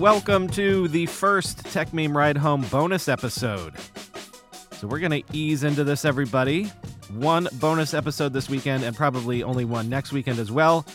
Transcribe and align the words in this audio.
Welcome 0.00 0.48
to 0.52 0.88
the 0.88 1.04
first 1.04 1.62
Techmeme 1.64 2.14
Ride 2.14 2.38
Home 2.38 2.62
bonus 2.70 3.06
episode. 3.06 3.74
So, 4.72 4.86
we're 4.86 4.98
going 4.98 5.22
to 5.22 5.36
ease 5.36 5.62
into 5.62 5.84
this, 5.84 6.06
everybody. 6.06 6.72
One 7.12 7.48
bonus 7.52 7.92
episode 7.92 8.32
this 8.32 8.48
weekend 8.48 8.82
and 8.82 8.96
probably 8.96 9.42
only 9.42 9.66
one 9.66 9.90
next 9.90 10.10
weekend 10.10 10.38
as 10.38 10.50
well. 10.50 10.86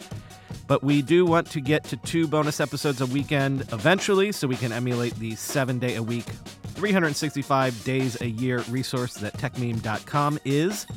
But 0.66 0.84
we 0.84 1.04
do 1.04 1.24
want 1.24 1.52
to 1.52 1.62
get 1.62 1.84
to 1.84 1.98
two 1.98 2.28
bonus 2.28 2.60
episodes 2.60 3.00
a 3.00 3.06
weekend 3.06 3.62
eventually 3.72 4.32
so 4.32 4.48
we 4.48 4.56
can 4.56 4.72
emulate 4.72 5.14
the 5.18 5.36
seven 5.36 5.78
day 5.78 5.98
a 5.98 6.02
week, 6.02 6.26
365 6.74 7.84
days 7.84 8.20
a 8.22 8.28
year 8.28 8.64
resource 8.72 9.14
that 9.18 9.34
techmeme.com 9.34 10.40
is. 10.46 10.88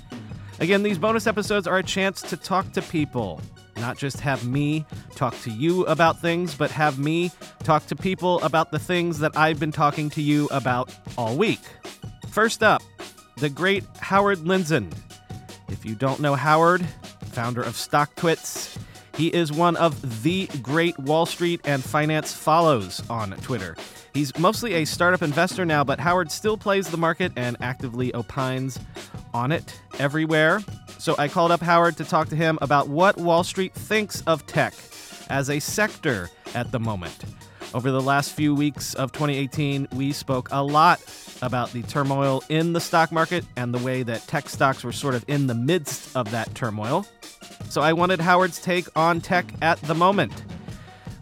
Again, 0.61 0.83
these 0.83 0.99
bonus 0.99 1.29
episodes 1.29 1.69
are 1.69 1.79
a 1.79 1.85
chance 1.85 2.21
to 2.23 2.37
talk 2.37 2.73
to 2.73 2.83
people, 2.83 3.41
not 3.77 3.97
just 3.97 4.19
have 4.21 4.45
me 4.45 4.85
talk 5.15 5.39
to 5.43 5.51
you 5.51 5.87
about 5.87 6.21
things, 6.21 6.55
but 6.57 6.71
have 6.73 6.99
me 6.99 7.31
talk 7.63 7.87
to 7.87 7.97
people 7.97 8.41
about 8.43 8.73
the 8.73 8.79
things 8.79 9.21
that 9.21 9.37
I've 9.37 9.61
been 9.61 9.71
talking 9.71 10.11
to 10.11 10.23
you 10.23 10.49
about 10.51 10.93
all 11.17 11.37
week. 11.37 11.61
First 12.31 12.65
up, 12.65 12.83
the 13.37 13.49
great 13.49 13.85
Howard 14.01 14.39
Lindzon. 14.39 14.93
If 15.69 15.85
you 15.85 15.95
don't 15.95 16.19
know 16.19 16.35
Howard, 16.35 16.85
founder 17.31 17.63
of 17.63 17.75
StockTwits, 17.75 18.77
he 19.19 19.27
is 19.35 19.53
one 19.53 19.77
of 19.77 20.23
the 20.23 20.49
great 20.63 20.97
Wall 20.97 21.27
Street 21.27 21.61
and 21.65 21.83
finance 21.83 22.33
follows 22.33 23.03
on 23.11 23.33
Twitter. 23.39 23.77
He's 24.15 24.37
mostly 24.39 24.75
a 24.75 24.85
startup 24.85 25.23
investor 25.23 25.65
now, 25.65 25.83
but 25.83 25.99
Howard 25.99 26.31
still 26.31 26.57
plays 26.57 26.89
the 26.89 26.97
market 26.97 27.33
and 27.35 27.57
actively 27.61 28.15
opines 28.15 28.79
on 29.35 29.51
it 29.51 29.77
everywhere. 29.99 30.61
So 30.99 31.17
I 31.19 31.27
called 31.27 31.51
up 31.51 31.61
Howard 31.61 31.97
to 31.97 32.05
talk 32.05 32.29
to 32.29 32.37
him 32.37 32.61
about 32.63 32.87
what 32.87 33.17
Wall 33.17 33.43
Street 33.43 33.75
thinks 33.75 34.23
of 34.23 34.47
tech 34.47 34.73
as 35.29 35.51
a 35.51 35.59
sector 35.59 36.31
at 36.55 36.71
the 36.71 36.79
moment. 36.79 37.25
Over 37.75 37.91
the 37.91 38.01
last 38.01 38.35
few 38.35 38.55
weeks 38.55 38.95
of 38.95 39.11
2018, 39.11 39.89
we 39.95 40.13
spoke 40.13 40.49
a 40.53 40.63
lot 40.63 41.01
about 41.43 41.73
the 41.73 41.83
turmoil 41.83 42.45
in 42.49 42.73
the 42.73 42.81
stock 42.81 43.11
market 43.11 43.45
and 43.57 43.75
the 43.75 43.85
way 43.85 44.05
that 44.05 44.27
tech 44.29 44.49
stocks 44.49 44.85
were 44.85 44.93
sort 44.93 45.17
of 45.17 45.25
in 45.27 45.49
the 45.49 45.55
midst 45.55 46.17
of 46.17 46.31
that 46.31 46.55
turmoil. 46.55 47.05
So 47.69 47.83
I 47.83 47.93
wanted 47.93 48.21
Howard's 48.21 48.61
take 48.61 48.87
on 48.97 49.21
tech 49.21 49.53
at 49.61 49.81
the 49.83 49.95
moment. 49.95 50.33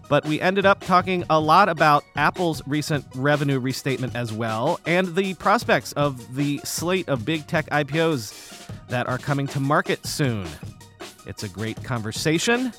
But 0.08 0.25
we 0.25 0.41
ended 0.41 0.64
up 0.64 0.80
talking 0.80 1.25
a 1.28 1.41
lot 1.41 1.69
about 1.69 2.05
Apple's 2.14 2.62
recent 2.66 3.05
revenue 3.16 3.58
restatement 3.58 4.14
as 4.14 4.33
well, 4.33 4.78
and 4.86 5.17
the 5.17 5.34
prospects 5.34 5.92
of 5.94 6.36
the 6.36 6.61
slate 6.62 7.08
of 7.08 7.24
big 7.24 7.47
tech 7.48 7.67
IPOs 7.70 8.69
that 8.89 9.08
are 9.08 9.19
coming 9.19 9.48
to 9.48 9.61
market 9.61 10.06
soon. 10.06 10.47
It's 11.27 11.42
a 11.42 11.48
great 11.48 11.83
conversation. 11.83 12.72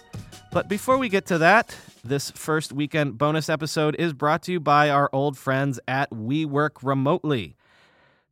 But 0.53 0.69
before 0.69 0.97
we 0.97 1.09
get 1.09 1.25
to 1.25 1.37
that, 1.39 1.75
this 2.03 2.31
first 2.31 2.71
weekend 2.71 3.17
bonus 3.17 3.49
episode 3.49 3.95
is 3.99 4.13
brought 4.13 4.43
to 4.43 4.53
you 4.53 4.61
by 4.61 4.89
our 4.89 5.09
old 5.11 5.37
friends 5.37 5.81
at 5.85 6.15
We 6.15 6.45
Work 6.45 6.81
Remotely. 6.81 7.57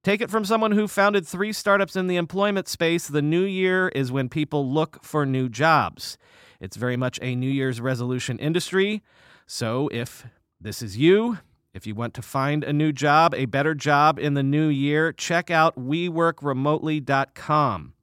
Take 0.06 0.22
it 0.22 0.30
from 0.30 0.46
someone 0.46 0.74
who 0.74 0.88
founded 0.88 1.26
three 1.26 1.52
startups 1.52 1.96
in 1.96 2.06
the 2.06 2.16
employment 2.16 2.68
space. 2.68 3.08
The 3.08 3.24
new 3.24 3.42
year 3.42 3.88
is 3.88 4.12
when 4.12 4.30
people 4.30 4.72
look 4.72 5.04
for 5.04 5.26
new 5.26 5.50
jobs. 5.50 6.20
It's 6.60 6.78
very 6.78 6.96
much 6.96 7.18
a 7.24 7.36
New 7.36 7.50
Year's 7.50 7.82
resolution 7.82 8.38
industry. 8.38 9.02
So 9.48 9.90
if 9.92 10.28
this 10.62 10.84
is 10.84 10.96
you, 10.96 11.40
if 11.74 11.88
you 11.88 11.96
want 11.96 12.14
to 12.14 12.22
find 12.22 12.64
a 12.64 12.72
new 12.72 12.92
job, 12.92 13.34
a 13.34 13.46
better 13.46 13.74
job 13.74 14.20
in 14.20 14.36
the 14.36 14.44
new 14.44 14.68
year, 14.68 15.12
check 15.12 15.50
out 15.50 15.76
WeWorkRemotely.com. 15.76 17.94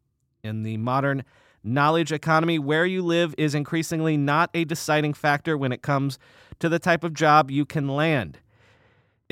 In 0.43 0.65
the 0.65 0.77
modern 0.79 1.23
knowledge 1.63 2.11
economy, 2.11 2.59
where 2.59 2.85
you 2.85 3.03
live 3.03 3.33
is 3.39 3.55
increasingly 3.55 4.17
not 4.17 4.51
a 4.55 4.65
deciding 4.65 5.15
factor 5.15 5.57
when 5.57 5.71
it 5.71 5.83
comes 5.83 6.19
to 6.59 6.69
the 6.69 6.81
type 6.81 7.05
of 7.05 7.15
job 7.15 7.49
you 7.49 7.65
can 7.65 7.87
land. 7.87 8.41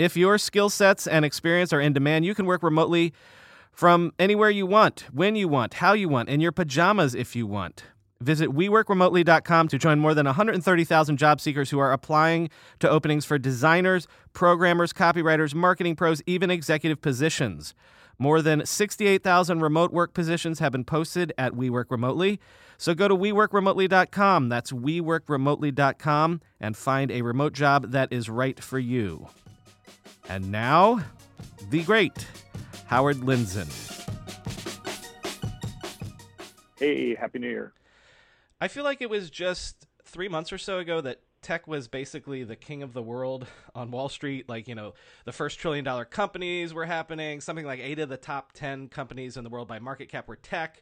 If 0.00 0.16
your 0.16 0.38
skill 0.38 0.70
sets 0.70 1.06
and 1.06 1.26
experience 1.26 1.74
are 1.74 1.80
in 1.80 1.92
demand, 1.92 2.24
you 2.24 2.34
can 2.34 2.46
work 2.46 2.62
remotely 2.62 3.12
from 3.70 4.14
anywhere 4.18 4.48
you 4.48 4.64
want, 4.64 5.04
when 5.12 5.36
you 5.36 5.46
want, 5.46 5.74
how 5.74 5.92
you 5.92 6.08
want, 6.08 6.30
in 6.30 6.40
your 6.40 6.52
pajamas 6.52 7.14
if 7.14 7.36
you 7.36 7.46
want. 7.46 7.84
Visit 8.22 8.48
WeWorkRemotely.com 8.48 9.68
to 9.68 9.78
join 9.78 9.98
more 10.00 10.14
than 10.14 10.24
130,000 10.24 11.18
job 11.18 11.38
seekers 11.38 11.68
who 11.68 11.78
are 11.78 11.92
applying 11.92 12.48
to 12.78 12.88
openings 12.88 13.26
for 13.26 13.36
designers, 13.36 14.08
programmers, 14.32 14.94
copywriters, 14.94 15.54
marketing 15.54 15.96
pros, 15.96 16.22
even 16.24 16.50
executive 16.50 17.02
positions. 17.02 17.74
More 18.18 18.40
than 18.40 18.64
68,000 18.64 19.60
remote 19.60 19.92
work 19.92 20.14
positions 20.14 20.60
have 20.60 20.72
been 20.72 20.84
posted 20.84 21.30
at 21.36 21.52
WeWork 21.52 21.90
Remotely. 21.90 22.40
So 22.78 22.94
go 22.94 23.06
to 23.06 23.14
WeWorkRemotely.com, 23.14 24.48
that's 24.48 24.72
WeWorkRemotely.com, 24.72 26.40
and 26.58 26.74
find 26.74 27.10
a 27.10 27.20
remote 27.20 27.52
job 27.52 27.90
that 27.90 28.10
is 28.10 28.30
right 28.30 28.58
for 28.64 28.78
you. 28.78 29.28
And 30.30 30.52
now, 30.52 31.00
the 31.70 31.82
great 31.82 32.24
Howard 32.86 33.16
Lindzon. 33.16 33.66
Hey, 36.78 37.16
Happy 37.16 37.40
New 37.40 37.48
Year. 37.48 37.72
I 38.60 38.68
feel 38.68 38.84
like 38.84 39.02
it 39.02 39.10
was 39.10 39.28
just 39.28 39.88
three 40.04 40.28
months 40.28 40.52
or 40.52 40.58
so 40.58 40.78
ago 40.78 41.00
that 41.00 41.22
tech 41.42 41.66
was 41.66 41.88
basically 41.88 42.44
the 42.44 42.54
king 42.54 42.84
of 42.84 42.92
the 42.92 43.02
world 43.02 43.48
on 43.74 43.90
Wall 43.90 44.08
Street. 44.08 44.48
Like, 44.48 44.68
you 44.68 44.76
know, 44.76 44.94
the 45.24 45.32
first 45.32 45.58
trillion 45.58 45.84
dollar 45.84 46.04
companies 46.04 46.72
were 46.72 46.86
happening. 46.86 47.40
Something 47.40 47.66
like 47.66 47.80
eight 47.80 47.98
of 47.98 48.08
the 48.08 48.16
top 48.16 48.52
10 48.52 48.86
companies 48.86 49.36
in 49.36 49.42
the 49.42 49.50
world 49.50 49.66
by 49.66 49.80
market 49.80 50.10
cap 50.10 50.28
were 50.28 50.36
tech. 50.36 50.80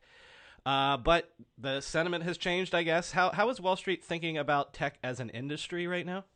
Uh, 0.67 0.99
but 0.99 1.33
the 1.57 1.81
sentiment 1.81 2.23
has 2.25 2.37
changed, 2.37 2.75
I 2.75 2.83
guess. 2.83 3.13
How, 3.13 3.31
how 3.31 3.49
is 3.49 3.63
Wall 3.63 3.77
Street 3.77 4.05
thinking 4.05 4.37
about 4.37 4.75
tech 4.75 4.99
as 5.03 5.21
an 5.21 5.31
industry 5.31 5.87
right 5.87 6.05
now? 6.05 6.27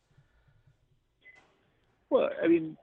Well, 2.09 2.31
I 2.43 2.47
mean, 2.47 2.75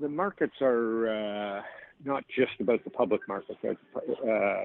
the 0.00 0.08
markets 0.08 0.54
are 0.60 1.08
uh, 1.08 1.62
not 2.04 2.24
just 2.36 2.52
about 2.60 2.84
the 2.84 2.90
public 2.90 3.22
markets. 3.28 3.58
Uh, 3.64 4.64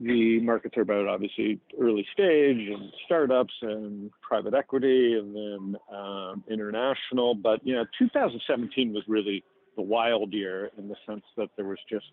the 0.00 0.40
markets 0.40 0.76
are 0.76 0.82
about 0.82 1.08
obviously 1.08 1.58
early 1.80 2.06
stage 2.12 2.68
and 2.68 2.92
startups 3.04 3.52
and 3.62 4.10
private 4.22 4.54
equity 4.54 5.14
and 5.18 5.34
then 5.34 5.76
um, 5.92 6.44
international. 6.48 7.34
But 7.34 7.66
you 7.66 7.74
know, 7.74 7.84
2017 7.98 8.92
was 8.92 9.02
really 9.08 9.42
the 9.76 9.82
wild 9.82 10.32
year 10.32 10.70
in 10.78 10.88
the 10.88 10.96
sense 11.06 11.24
that 11.36 11.48
there 11.56 11.66
was 11.66 11.78
just 11.90 12.06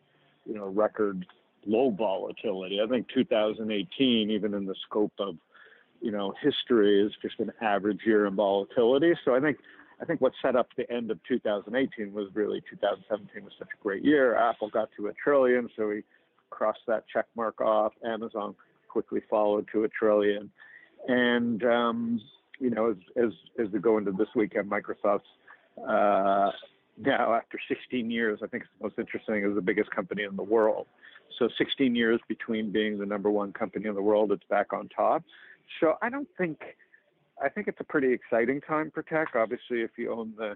you 0.45 0.56
know 0.56 0.66
record 0.66 1.25
low 1.66 1.91
volatility. 1.91 2.79
I 2.81 2.88
think 2.88 3.07
2018, 3.13 4.29
even 4.31 4.53
in 4.53 4.66
the 4.66 4.75
scope 4.88 5.13
of 5.19 5.35
you 6.01 6.12
know 6.12 6.33
history, 6.41 7.06
is 7.06 7.12
just 7.22 7.39
an 7.39 7.51
average 7.62 8.01
year 8.06 8.25
in 8.25 8.35
volatility. 8.35 9.13
So 9.23 9.35
I 9.35 9.39
think 9.39 9.57
I 10.01 10.06
think 10.06 10.22
what 10.22 10.33
set 10.41 10.56
up 10.56 10.67
the 10.78 10.89
end 10.91 11.11
of 11.11 11.19
2018 11.28 12.13
was 12.13 12.28
really 12.33 12.61
2017 12.69 13.44
was 13.44 13.53
such 13.57 13.69
a 13.73 13.83
great 13.83 14.03
year. 14.03 14.35
Apple 14.35 14.69
got 14.69 14.89
to 14.97 15.07
a 15.07 15.13
trillion, 15.13 15.69
so 15.75 15.88
we 15.88 16.03
crossed 16.50 16.79
that 16.88 17.06
check 17.11 17.25
mark 17.35 17.61
off. 17.61 17.94
Amazon 18.06 18.56
quickly 18.89 19.22
followed 19.29 19.67
to 19.72 19.83
a 19.83 19.89
trillion. 19.89 20.51
And, 21.07 21.63
um, 21.63 22.21
you 22.59 22.69
know, 22.69 22.92
as, 22.92 22.97
as, 23.15 23.31
as 23.65 23.71
we 23.71 23.80
go 23.80 23.97
into 23.97 24.12
this 24.12 24.30
weekend, 24.36 24.69
Microsoft's 24.69 25.24
uh, 25.88 26.51
now, 26.97 27.33
after 27.33 27.59
16 27.68 28.09
years, 28.09 28.39
I 28.42 28.47
think 28.47 28.63
it's 28.63 28.71
most 28.81 28.97
interesting, 28.97 29.44
is 29.44 29.56
the 29.56 29.62
biggest 29.62 29.92
company 29.92 30.24
in 30.24 30.36
the 30.36 30.44
world. 30.44 30.88
So 31.38 31.50
16 31.57 31.95
years 31.95 32.19
between 32.27 32.71
being 32.71 32.97
the 32.97 33.06
number 33.06 33.30
one 33.30 33.51
company 33.51 33.88
in 33.88 33.95
the 33.95 34.01
world, 34.01 34.31
it's 34.31 34.44
back 34.50 34.71
on 34.71 34.88
top. 34.89 35.24
So 35.80 35.95
I 36.01 36.09
don't 36.09 36.27
think, 36.38 36.59
I 37.41 37.49
think 37.49 37.67
it's 37.67 37.79
a 37.79 37.83
pretty 37.83 38.13
exciting 38.13 38.61
time 38.61 38.91
for 38.93 39.03
tech. 39.03 39.29
Obviously, 39.35 39.81
if 39.81 39.91
you 39.97 40.11
own 40.11 40.33
the 40.37 40.55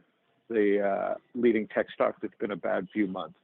the 0.50 0.84
uh, 0.84 1.14
leading 1.36 1.68
tech 1.68 1.88
stocks, 1.94 2.20
it's 2.24 2.34
been 2.40 2.52
a 2.52 2.56
bad 2.56 2.88
few 2.92 3.08
months. 3.08 3.36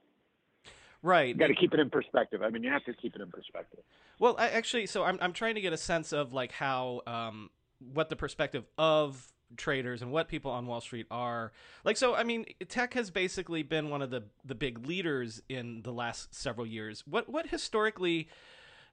Right. 1.03 1.27
You 1.27 1.35
got 1.35 1.47
to 1.47 1.55
keep 1.55 1.71
it 1.73 1.79
in 1.79 1.91
perspective. 1.91 2.41
I 2.41 2.49
mean, 2.49 2.63
you 2.63 2.71
have 2.71 2.83
to 2.85 2.93
keep 2.93 3.15
it 3.15 3.21
in 3.21 3.29
perspective. 3.29 3.81
Well, 4.17 4.35
I, 4.39 4.49
actually, 4.49 4.87
so 4.87 5.03
I'm 5.03 5.19
I'm 5.21 5.33
trying 5.33 5.55
to 5.55 5.61
get 5.61 5.71
a 5.71 5.77
sense 5.77 6.13
of 6.13 6.33
like 6.33 6.51
how 6.51 7.01
um 7.05 7.49
what 7.93 8.09
the 8.09 8.15
perspective 8.15 8.65
of 8.77 9.31
traders 9.57 10.01
and 10.01 10.11
what 10.11 10.27
people 10.27 10.51
on 10.51 10.65
Wall 10.65 10.81
Street 10.81 11.05
are 11.11 11.51
like. 11.83 11.97
So, 11.97 12.15
I 12.15 12.23
mean, 12.23 12.45
tech 12.67 12.93
has 12.95 13.11
basically 13.11 13.61
been 13.61 13.89
one 13.89 14.01
of 14.01 14.09
the 14.09 14.23
the 14.43 14.55
big 14.55 14.87
leaders 14.87 15.41
in 15.47 15.83
the 15.83 15.91
last 15.91 16.33
several 16.33 16.65
years. 16.65 17.03
What 17.05 17.29
what 17.29 17.47
historically 17.47 18.29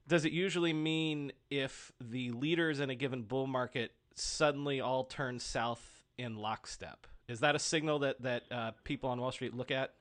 does 0.07 0.25
it 0.25 0.33
usually 0.33 0.73
mean 0.73 1.33
if 1.51 1.93
the 2.01 2.31
leaders 2.33 2.81
in 2.81 2.91
a 2.91 2.95
given 2.95 3.23
bull 3.23 3.47
market 3.47 3.93
suddenly 4.19 4.81
all 4.81 5.05
turn 5.05 5.39
south 5.39 6.03
in 6.19 6.37
lockstep? 6.37 7.07
Is 7.29 7.41
that 7.41 7.55
a 7.55 7.59
signal 7.59 8.01
that 8.01 8.23
that 8.23 8.43
uh, 8.51 8.71
people 8.85 9.11
on 9.11 9.21
Wall 9.21 9.33
Street 9.33 9.55
look 9.55 9.71
at? 9.71 9.95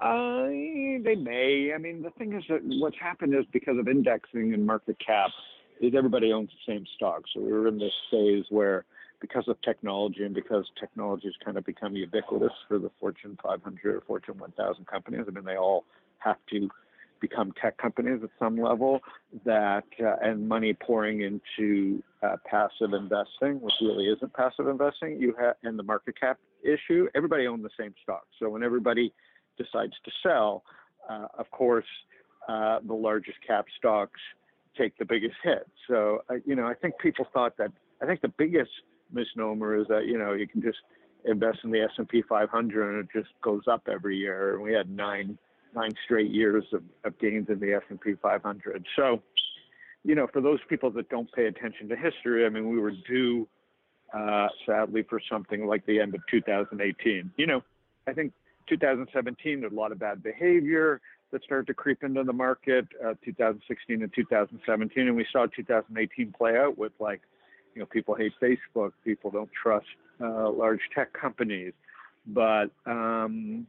Uh, 0.00 0.46
they 0.46 1.14
may. 1.16 1.72
I 1.74 1.78
mean, 1.78 2.02
the 2.02 2.10
thing 2.10 2.32
is 2.32 2.42
that 2.48 2.60
what's 2.64 2.98
happened 2.98 3.34
is 3.34 3.44
because 3.52 3.78
of 3.78 3.86
indexing 3.86 4.52
and 4.52 4.66
market 4.66 4.96
cap, 5.04 5.30
is 5.80 5.94
everybody 5.96 6.32
owns 6.32 6.50
the 6.50 6.72
same 6.72 6.84
stock. 6.96 7.22
So 7.32 7.40
we're 7.40 7.68
in 7.68 7.78
this 7.78 7.92
phase 8.10 8.44
where, 8.50 8.84
because 9.20 9.46
of 9.46 9.60
technology 9.62 10.24
and 10.24 10.34
because 10.34 10.64
technology 10.78 11.28
has 11.28 11.34
kind 11.44 11.56
of 11.56 11.64
become 11.64 11.94
ubiquitous 11.94 12.52
for 12.66 12.78
the 12.78 12.90
Fortune 12.98 13.38
500 13.42 13.96
or 13.96 14.00
Fortune 14.00 14.38
1000 14.38 14.86
companies, 14.86 15.24
I 15.28 15.30
mean, 15.30 15.44
they 15.44 15.56
all 15.56 15.84
have 16.18 16.38
to 16.50 16.68
become 17.22 17.52
tech 17.60 17.78
companies 17.78 18.20
at 18.22 18.28
some 18.38 18.56
level 18.60 19.00
that 19.46 19.84
uh, 20.04 20.16
and 20.20 20.46
money 20.46 20.74
pouring 20.74 21.22
into 21.22 22.02
uh, 22.22 22.36
passive 22.44 22.92
investing, 22.92 23.60
which 23.62 23.72
really 23.80 24.08
isn't 24.08 24.32
passive 24.34 24.68
investing. 24.68 25.18
You 25.18 25.34
have 25.40 25.54
and 25.62 25.78
the 25.78 25.82
market 25.82 26.20
cap 26.20 26.38
issue. 26.62 27.08
Everybody 27.14 27.46
owns 27.46 27.62
the 27.62 27.70
same 27.78 27.94
stock, 28.02 28.26
so 28.38 28.50
when 28.50 28.62
everybody 28.62 29.14
decides 29.56 29.94
to 30.04 30.10
sell, 30.22 30.64
uh, 31.08 31.28
of 31.38 31.50
course, 31.50 31.86
uh, 32.48 32.80
the 32.86 32.94
largest 32.94 33.38
cap 33.46 33.64
stocks 33.78 34.20
take 34.76 34.98
the 34.98 35.04
biggest 35.04 35.36
hit. 35.42 35.66
So, 35.88 36.22
uh, 36.28 36.34
you 36.44 36.56
know, 36.56 36.66
I 36.66 36.74
think 36.74 36.98
people 36.98 37.26
thought 37.32 37.56
that. 37.56 37.70
I 38.02 38.06
think 38.06 38.20
the 38.20 38.32
biggest 38.36 38.70
misnomer 39.12 39.78
is 39.78 39.86
that 39.88 40.06
you 40.06 40.18
know 40.18 40.32
you 40.32 40.48
can 40.48 40.60
just 40.60 40.78
invest 41.24 41.58
in 41.62 41.70
the 41.70 41.80
S&P 41.80 42.22
500 42.28 42.94
and 42.94 43.04
it 43.04 43.08
just 43.16 43.32
goes 43.42 43.62
up 43.70 43.88
every 43.90 44.16
year. 44.16 44.54
And 44.54 44.62
we 44.62 44.72
had 44.72 44.90
nine 44.90 45.38
nine 45.74 45.92
straight 46.04 46.30
years 46.30 46.64
of, 46.72 46.82
of 47.04 47.18
gains 47.18 47.48
in 47.48 47.58
the 47.60 47.74
S&P 47.74 48.14
500. 48.20 48.86
So, 48.96 49.22
you 50.04 50.14
know, 50.14 50.26
for 50.32 50.40
those 50.40 50.60
people 50.68 50.90
that 50.92 51.08
don't 51.08 51.30
pay 51.32 51.46
attention 51.46 51.88
to 51.88 51.96
history, 51.96 52.44
I 52.44 52.48
mean, 52.48 52.68
we 52.68 52.78
were 52.78 52.92
due, 53.08 53.48
uh, 54.12 54.48
sadly, 54.66 55.02
for 55.02 55.20
something 55.30 55.66
like 55.66 55.86
the 55.86 56.00
end 56.00 56.14
of 56.14 56.20
2018. 56.30 57.30
You 57.36 57.46
know, 57.46 57.62
I 58.06 58.12
think 58.12 58.32
2017 58.68 59.60
there's 59.60 59.72
a 59.72 59.74
lot 59.74 59.92
of 59.92 59.98
bad 59.98 60.22
behavior 60.22 61.00
that 61.30 61.42
started 61.44 61.66
to 61.66 61.74
creep 61.74 62.04
into 62.04 62.22
the 62.22 62.32
market. 62.32 62.86
Uh, 63.04 63.14
2016 63.24 64.02
and 64.02 64.12
2017, 64.14 65.06
and 65.06 65.16
we 65.16 65.26
saw 65.32 65.46
2018 65.46 66.32
play 66.36 66.56
out 66.56 66.76
with 66.76 66.92
like, 67.00 67.22
you 67.74 67.80
know, 67.80 67.86
people 67.86 68.14
hate 68.14 68.32
Facebook, 68.40 68.92
people 69.04 69.30
don't 69.30 69.50
trust 69.50 69.86
uh, 70.20 70.50
large 70.50 70.80
tech 70.94 71.12
companies, 71.14 71.72
but 72.26 72.70
um, 72.86 73.66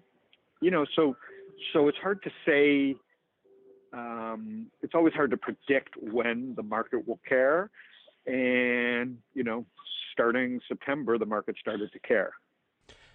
you 0.61 0.71
know, 0.71 0.85
so 0.95 1.15
so 1.71 1.87
it's 1.87 1.97
hard 1.97 2.21
to 2.23 2.31
say. 2.45 2.95
Um, 3.93 4.71
it's 4.81 4.95
always 4.95 5.13
hard 5.13 5.29
to 5.31 5.37
predict 5.37 5.95
when 6.01 6.53
the 6.55 6.63
market 6.63 7.07
will 7.07 7.19
care, 7.27 7.69
and 8.25 9.17
you 9.33 9.43
know, 9.43 9.65
starting 10.11 10.59
September, 10.67 11.17
the 11.17 11.25
market 11.25 11.55
started 11.59 11.91
to 11.91 11.99
care. 11.99 12.33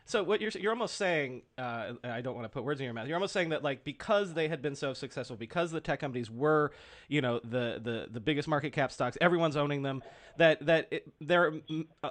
So 0.09 0.23
what 0.23 0.41
you're 0.41 0.51
you're 0.59 0.73
almost 0.73 0.97
saying, 0.97 1.43
uh, 1.59 1.93
I 2.03 2.23
don't 2.23 2.35
want 2.35 2.47
to 2.47 2.49
put 2.49 2.65
words 2.65 2.81
in 2.81 2.85
your 2.85 2.95
mouth. 2.95 3.09
You're 3.09 3.17
almost 3.19 3.35
saying 3.35 3.51
that 3.51 3.63
like 3.63 3.85
because 3.85 4.33
they 4.33 4.49
had 4.49 4.63
been 4.63 4.75
so 4.75 4.95
successful, 4.95 5.37
because 5.37 5.71
the 5.71 5.83
tech 5.83 6.01
companies 6.01 6.31
were, 6.31 6.73
you 7.09 7.21
know, 7.21 7.41
the 7.41 7.79
the 7.85 8.09
the 8.11 8.19
biggest 8.19 8.49
market 8.49 8.73
cap 8.73 8.91
stocks, 8.91 9.19
everyone's 9.21 9.55
owning 9.55 9.83
them. 9.83 10.03
That 10.39 10.65
that 10.65 10.89
it, 10.91 11.13
they're 11.21 11.53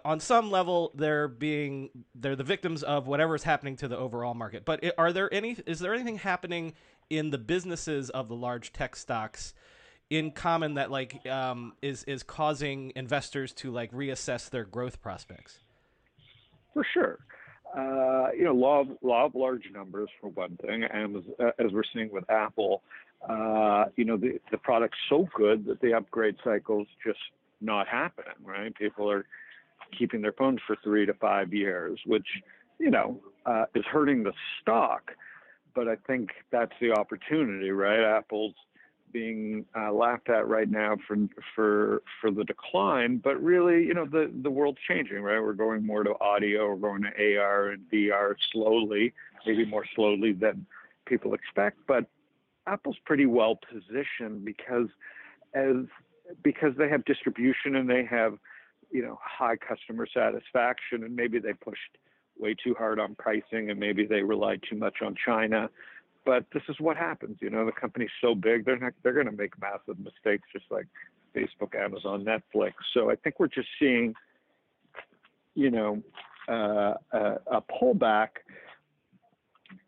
on 0.06 0.20
some 0.20 0.52
level 0.52 0.92
they're 0.94 1.28
being 1.28 1.90
they're 2.14 2.36
the 2.36 2.44
victims 2.44 2.84
of 2.84 3.08
whatever 3.08 3.34
is 3.34 3.42
happening 3.42 3.76
to 3.78 3.88
the 3.88 3.98
overall 3.98 4.36
market. 4.36 4.64
But 4.64 4.84
are 5.00 5.12
there 5.12 5.34
any 5.34 5.58
is 5.66 5.80
there 5.80 5.96
anything 5.96 6.20
happening 6.20 6.74
in 7.10 7.32
the 7.32 7.40
businesses 7.40 8.12
of 8.12 8.28
the 8.28 8.36
large 8.36 8.72
tech 8.72 8.96
stocks? 8.96 9.54
in 10.10 10.32
common 10.32 10.76
that 10.76 10.90
like 10.90 11.26
um, 11.28 11.74
is 11.82 12.06
is 12.06 12.24
causing 12.24 12.94
investors 12.96 13.52
to 13.52 13.72
like 13.72 13.92
reassess 13.92 14.50
their 14.50 14.64
growth 14.64 15.02
prospects 15.02 15.60
for 16.74 16.86
sure 16.94 17.20
uh, 17.76 18.28
you 18.36 18.44
know, 18.44 18.54
law 18.54 18.82
of, 18.82 18.88
law 19.02 19.26
of 19.26 19.36
large 19.36 19.70
numbers 19.74 20.10
for 20.22 20.30
one 20.30 20.58
thing, 20.58 20.84
and 20.84 21.18
as, 21.18 21.24
as 21.60 21.72
we're 21.72 21.84
seeing 21.94 22.12
with 22.12 22.30
Apple, 22.30 22.82
uh, 23.28 23.86
you 23.96 24.06
know, 24.06 24.18
the, 24.18 24.40
the 24.52 24.58
product's 24.58 24.98
so 25.10 25.28
good 25.36 25.66
that 25.66 25.82
the 25.82 25.94
upgrade 25.94 26.36
cycle's 26.44 26.88
just 27.06 27.20
not 27.62 27.88
happening, 27.88 28.36
right? 28.44 28.74
People 28.76 29.10
are 29.12 29.26
keeping 29.98 30.22
their 30.22 30.34
phones 30.34 30.60
for 30.66 30.78
three 30.84 31.06
to 31.06 31.14
five 31.16 31.54
years, 31.54 32.00
which, 32.06 32.28
you 32.80 32.92
know, 32.92 33.20
uh, 33.46 33.66
is 33.76 33.86
hurting 33.86 34.24
the 34.24 34.34
stock. 34.62 35.12
But 35.74 35.88
I 35.88 35.96
think 36.08 36.32
that's 36.52 36.74
the 36.82 36.92
opportunity, 36.92 37.72
right? 37.72 38.00
Apple's 38.00 38.56
being 39.12 39.66
uh, 39.76 39.92
laughed 39.92 40.30
at 40.30 40.48
right 40.48 40.70
now 40.70 40.98
for 41.08 41.18
for 41.56 42.04
for 42.20 42.32
the 42.32 42.44
decline, 42.44 43.18
but 43.18 43.42
really, 43.42 43.86
you 43.86 43.94
know, 43.94 44.06
the 44.06 44.32
the 44.42 44.50
world's 44.50 44.80
changing, 44.88 45.22
right? 45.22 45.42
We're 45.42 45.54
going 45.54 45.86
more 45.86 46.04
to 46.04 46.14
audio, 46.20 46.70
we're 46.70 46.76
going 46.76 47.04
to 47.04 47.38
AR 47.38 47.70
and 47.70 47.84
VR 47.92 48.36
slowly, 48.52 49.14
maybe 49.46 49.66
more 49.66 49.86
slowly 49.96 50.34
than 50.34 50.66
people 51.06 51.34
expect, 51.34 51.80
but 51.88 52.06
Apple's 52.68 52.98
pretty 53.06 53.26
well 53.26 53.58
positioned 53.72 54.46
because 54.46 54.88
as 55.54 55.76
because 56.44 56.74
they 56.78 56.90
have 56.90 57.06
distribution 57.06 57.78
and 57.78 57.90
they 57.90 58.06
have 58.06 58.38
you 58.92 59.02
know 59.02 59.18
high 59.22 59.56
customer 59.56 60.06
satisfaction 60.14 61.04
and 61.04 61.16
maybe 61.16 61.40
they 61.40 61.54
pushed 61.54 61.98
way 62.40 62.56
too 62.62 62.76
hard 62.78 63.00
on 63.00 63.16
pricing 63.16 63.72
and 63.72 63.80
maybe 63.80 64.06
they 64.06 64.22
relied 64.22 64.62
too 64.70 64.76
much 64.76 64.98
on 65.02 65.16
China 65.26 65.70
but 66.28 66.44
this 66.54 66.64
is 66.68 66.76
what 66.82 66.98
happens. 66.98 67.38
You 67.42 67.50
know, 67.50 67.66
the 67.66 67.72
company's 67.72 68.10
so 68.20 68.36
big, 68.36 68.66
they're 68.66 68.78
not, 68.78 68.92
they're 69.02 69.14
going 69.14 69.28
to 69.28 69.32
make 69.32 69.54
massive 69.62 69.98
mistakes, 69.98 70.46
just 70.52 70.66
like 70.70 70.86
Facebook, 71.34 71.74
Amazon, 71.74 72.26
Netflix. 72.26 72.74
So 72.94 73.10
I 73.10 73.16
think 73.16 73.40
we're 73.40 73.48
just 73.48 73.70
seeing, 73.80 74.14
you 75.56 75.72
know, 75.72 76.04
uh, 76.50 76.96
a, 77.14 77.38
a 77.50 77.62
pullback. 77.62 78.28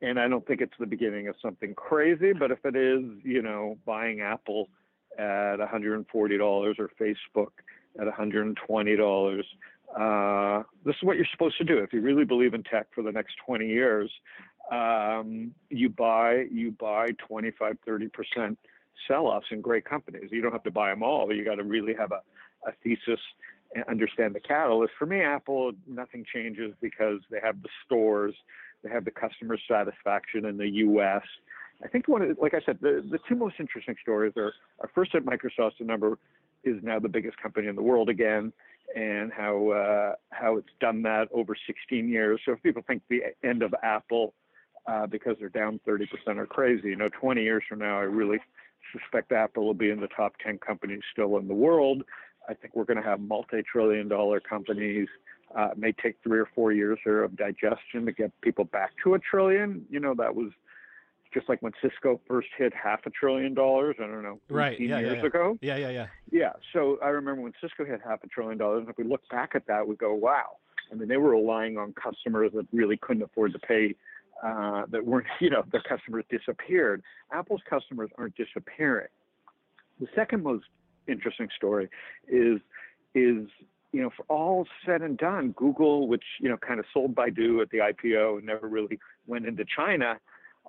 And 0.02 0.18
I 0.18 0.30
don't 0.30 0.48
think 0.48 0.62
it's 0.62 0.74
the 0.80 0.86
beginning 0.86 1.28
of 1.28 1.36
something 1.42 1.76
crazy, 1.76 2.32
but 2.32 2.52
if 2.52 2.60
it 2.64 2.78
is, 2.78 3.04
you 3.22 3.42
know, 3.42 3.78
buying 3.86 4.22
Apple 4.22 4.70
at 5.18 5.58
$140 5.58 6.06
or 6.40 6.74
Facebook 6.98 7.52
at 8.00 8.08
$120, 8.08 9.44
uh, 10.00 10.64
this 10.86 10.96
is 10.96 11.04
what 11.04 11.18
you're 11.18 11.26
supposed 11.34 11.58
to 11.58 11.66
do. 11.66 11.80
If 11.80 11.92
you 11.92 12.00
really 12.00 12.24
believe 12.24 12.54
in 12.54 12.64
tech 12.64 12.88
for 12.96 13.04
the 13.04 13.12
next 13.12 13.34
20 13.46 13.68
years, 13.68 14.10
um, 14.72 15.54
you 15.70 15.90
buy 15.90 16.46
you 16.52 16.72
buy 16.72 17.10
25 17.28 17.78
30 17.86 18.08
percent 18.10 18.60
sell-offs 19.08 19.48
in 19.52 19.62
great 19.62 19.86
companies. 19.86 20.30
You 20.32 20.42
don't 20.42 20.52
have 20.52 20.64
to 20.64 20.72
buy 20.72 20.90
them 20.90 21.04
all 21.04 21.28
but 21.28 21.36
you 21.36 21.46
got 21.46 21.56
to 21.56 21.64
really 21.64 21.94
have 21.94 22.12
a, 22.12 22.22
a 22.68 22.72
thesis 22.84 23.20
and 23.76 23.84
understand 23.86 24.36
the 24.36 24.40
catalyst. 24.40 24.94
For 24.98 25.06
me 25.06 25.22
apple 25.22 25.72
nothing 25.88 26.26
changes 26.32 26.74
because 26.82 27.20
they 27.32 27.40
have 27.44 27.62
the 27.62 27.70
stores 27.86 28.36
they 28.84 28.90
have 28.90 29.06
the 29.06 29.12
customer 29.12 29.58
satisfaction 29.68 30.46
in 30.46 30.58
the 30.58 30.68
us 30.68 31.24
i 31.84 31.88
think 31.88 32.08
one 32.08 32.22
of 32.22 32.38
like 32.42 32.54
i 32.54 32.62
said 32.66 32.78
the, 32.82 33.06
the 33.12 33.20
two 33.28 33.36
most 33.36 33.56
interesting 33.60 33.96
stories 34.02 34.34
are, 34.38 34.54
are 34.80 34.90
first 34.96 35.14
at 35.16 35.24
microsoft 35.24 35.74
the 35.80 35.86
number 35.86 36.18
is 36.64 36.76
now 36.82 37.00
the 37.00 37.10
biggest 37.10 37.38
company 37.38 37.68
in 37.68 37.76
the 37.76 37.82
world 37.82 38.10
again 38.10 38.54
and 38.96 39.32
how 39.32 39.70
uh, 39.70 40.16
how 40.32 40.58
it's 40.58 40.70
done 40.80 41.02
that 41.04 41.28
over 41.34 41.56
16 41.68 42.08
years. 42.08 42.40
So 42.46 42.54
if 42.54 42.64
people 42.64 42.84
think 42.86 43.04
the 43.10 43.22
end 43.44 43.62
of 43.62 43.74
Apple 43.84 44.34
uh, 44.90 45.06
because 45.06 45.36
they're 45.40 45.50
down 45.50 45.80
30% 45.88 46.08
are 46.38 46.48
crazy. 46.48 46.90
You 46.90 46.96
know, 46.96 47.10
20 47.10 47.44
years 47.44 47.64
from 47.70 47.80
now, 47.80 48.00
I 48.00 48.04
really 48.04 48.40
suspect 48.92 49.32
Apple 49.32 49.66
will 49.66 49.74
be 49.76 49.92
in 49.92 50.00
the 50.00 50.08
top 50.08 50.34
10 50.44 50.58
companies 50.60 51.02
still 51.12 51.38
in 51.38 51.48
the 51.48 51.54
world. 51.54 52.04
I 52.48 52.56
think 52.56 52.76
we're 52.76 52.86
going 52.86 52.98
to 53.02 53.08
have 53.08 53.20
multi-trillion 53.20 54.08
dollar 54.08 54.40
companies. 54.40 55.08
Uh, 55.56 55.70
it 55.72 55.78
may 55.78 55.92
take 55.92 56.16
three 56.24 56.40
or 56.40 56.48
four 56.56 56.72
years 56.72 56.98
here 57.04 57.24
of 57.24 57.36
digestion 57.38 58.06
to 58.06 58.12
get 58.12 58.32
people 58.42 58.66
back 58.66 58.92
to 59.04 59.14
a 59.14 59.20
trillion. 59.20 59.86
You 59.92 60.00
know, 60.00 60.16
that 60.16 60.34
was 60.34 60.52
just 61.32 61.48
like 61.50 61.62
when 61.62 61.74
Cisco 61.82 62.20
first 62.28 62.48
hit 62.58 62.74
half 62.74 63.06
a 63.06 63.12
trillion 63.12 63.54
dollars. 63.54 63.96
I 64.00 64.08
don't 64.08 64.24
know, 64.24 64.40
right? 64.50 64.80
Yeah, 64.80 65.00
years 65.00 65.12
yeah, 65.18 65.22
yeah. 65.22 65.28
ago. 65.28 65.58
Yeah, 65.62 65.76
yeah, 65.76 65.90
yeah. 65.90 66.08
Yeah. 66.32 66.54
So 66.74 66.98
I 67.04 67.10
remember 67.10 67.44
when 67.44 67.54
Cisco 67.62 67.86
hit 67.86 68.02
half 68.04 68.24
a 68.24 68.28
trillion 68.28 68.58
dollars. 68.58 68.82
and 68.82 68.90
If 68.90 68.98
we 68.98 69.04
look 69.04 69.28
back 69.30 69.52
at 69.54 69.68
that, 69.68 69.88
we 69.88 69.96
go, 69.96 70.14
wow. 70.14 70.58
I 70.92 70.96
mean, 70.96 71.08
they 71.08 71.18
were 71.18 71.32
relying 71.32 71.78
on 71.78 71.94
customers 71.94 72.52
that 72.56 72.66
really 72.74 72.98
couldn't 72.98 73.22
afford 73.22 73.54
to 73.54 73.60
pay 73.60 73.96
uh, 74.44 74.84
that 74.90 75.06
weren't, 75.06 75.28
you 75.40 75.50
know, 75.50 75.64
their 75.72 75.82
customers 75.82 76.26
disappeared. 76.30 77.02
Apple's 77.32 77.62
customers 77.70 78.10
aren't 78.18 78.36
disappearing. 78.36 79.08
The 80.00 80.08
second 80.16 80.44
most 80.44 80.66
interesting 81.08 81.50
story 81.56 81.90
is 82.28 82.60
is 83.16 83.48
you 83.92 84.04
know, 84.04 84.12
for 84.16 84.24
all 84.30 84.68
said 84.86 85.02
and 85.02 85.18
done, 85.18 85.52
Google, 85.58 86.08
which 86.08 86.24
you 86.40 86.48
know 86.48 86.58
kind 86.58 86.80
of 86.80 86.86
sold 86.94 87.16
Baidu 87.16 87.62
at 87.62 87.70
the 87.72 87.80
IPO 87.80 88.38
and 88.38 88.46
never 88.46 88.68
really 88.68 89.00
went 89.26 89.48
into 89.48 89.66
China, 89.66 90.20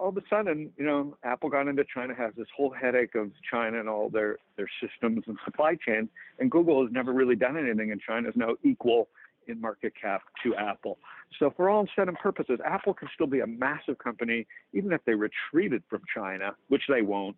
all 0.00 0.08
of 0.08 0.16
a 0.16 0.22
sudden, 0.30 0.72
you 0.78 0.84
know, 0.84 1.16
Apple 1.22 1.50
got 1.50 1.68
into 1.68 1.84
China, 1.84 2.14
has 2.14 2.32
this 2.36 2.46
whole 2.56 2.70
headache 2.70 3.14
of 3.14 3.30
China 3.48 3.78
and 3.78 3.88
all 3.88 4.08
their 4.08 4.38
their 4.56 4.68
systems 4.82 5.24
and 5.26 5.36
supply 5.44 5.76
chains, 5.76 6.08
and 6.38 6.50
Google 6.50 6.82
has 6.82 6.92
never 6.92 7.12
really 7.12 7.36
done 7.36 7.56
anything 7.56 7.90
in 7.90 8.00
China. 8.00 8.28
Is 8.28 8.36
now 8.36 8.56
equal 8.64 9.08
in 9.50 9.60
market 9.60 9.92
cap 10.00 10.22
to 10.42 10.54
Apple. 10.56 10.98
So 11.38 11.52
for 11.56 11.68
all 11.70 11.80
intents 11.80 12.08
and 12.08 12.18
purposes, 12.18 12.58
Apple 12.64 12.94
can 12.94 13.08
still 13.14 13.26
be 13.26 13.40
a 13.40 13.46
massive 13.46 13.98
company, 13.98 14.46
even 14.72 14.92
if 14.92 15.00
they 15.04 15.14
retreated 15.14 15.82
from 15.88 16.02
China, 16.14 16.54
which 16.68 16.82
they 16.88 17.02
won't. 17.02 17.36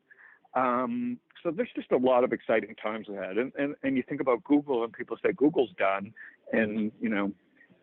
Um, 0.54 1.18
so 1.42 1.50
there's 1.50 1.70
just 1.74 1.90
a 1.92 1.96
lot 1.96 2.24
of 2.24 2.32
exciting 2.32 2.74
times 2.76 3.08
ahead. 3.08 3.38
And, 3.38 3.52
and, 3.58 3.74
and 3.82 3.96
you 3.96 4.02
think 4.08 4.20
about 4.20 4.44
Google 4.44 4.84
and 4.84 4.92
people 4.92 5.16
say 5.22 5.32
Google's 5.32 5.70
done 5.78 6.12
and, 6.52 6.92
you 7.00 7.08
know, 7.08 7.32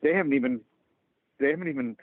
they 0.02 0.14
haven't 0.14 0.34
even, 0.34 0.62
they 1.40 1.50
haven't 1.50 1.68
even 1.68 1.96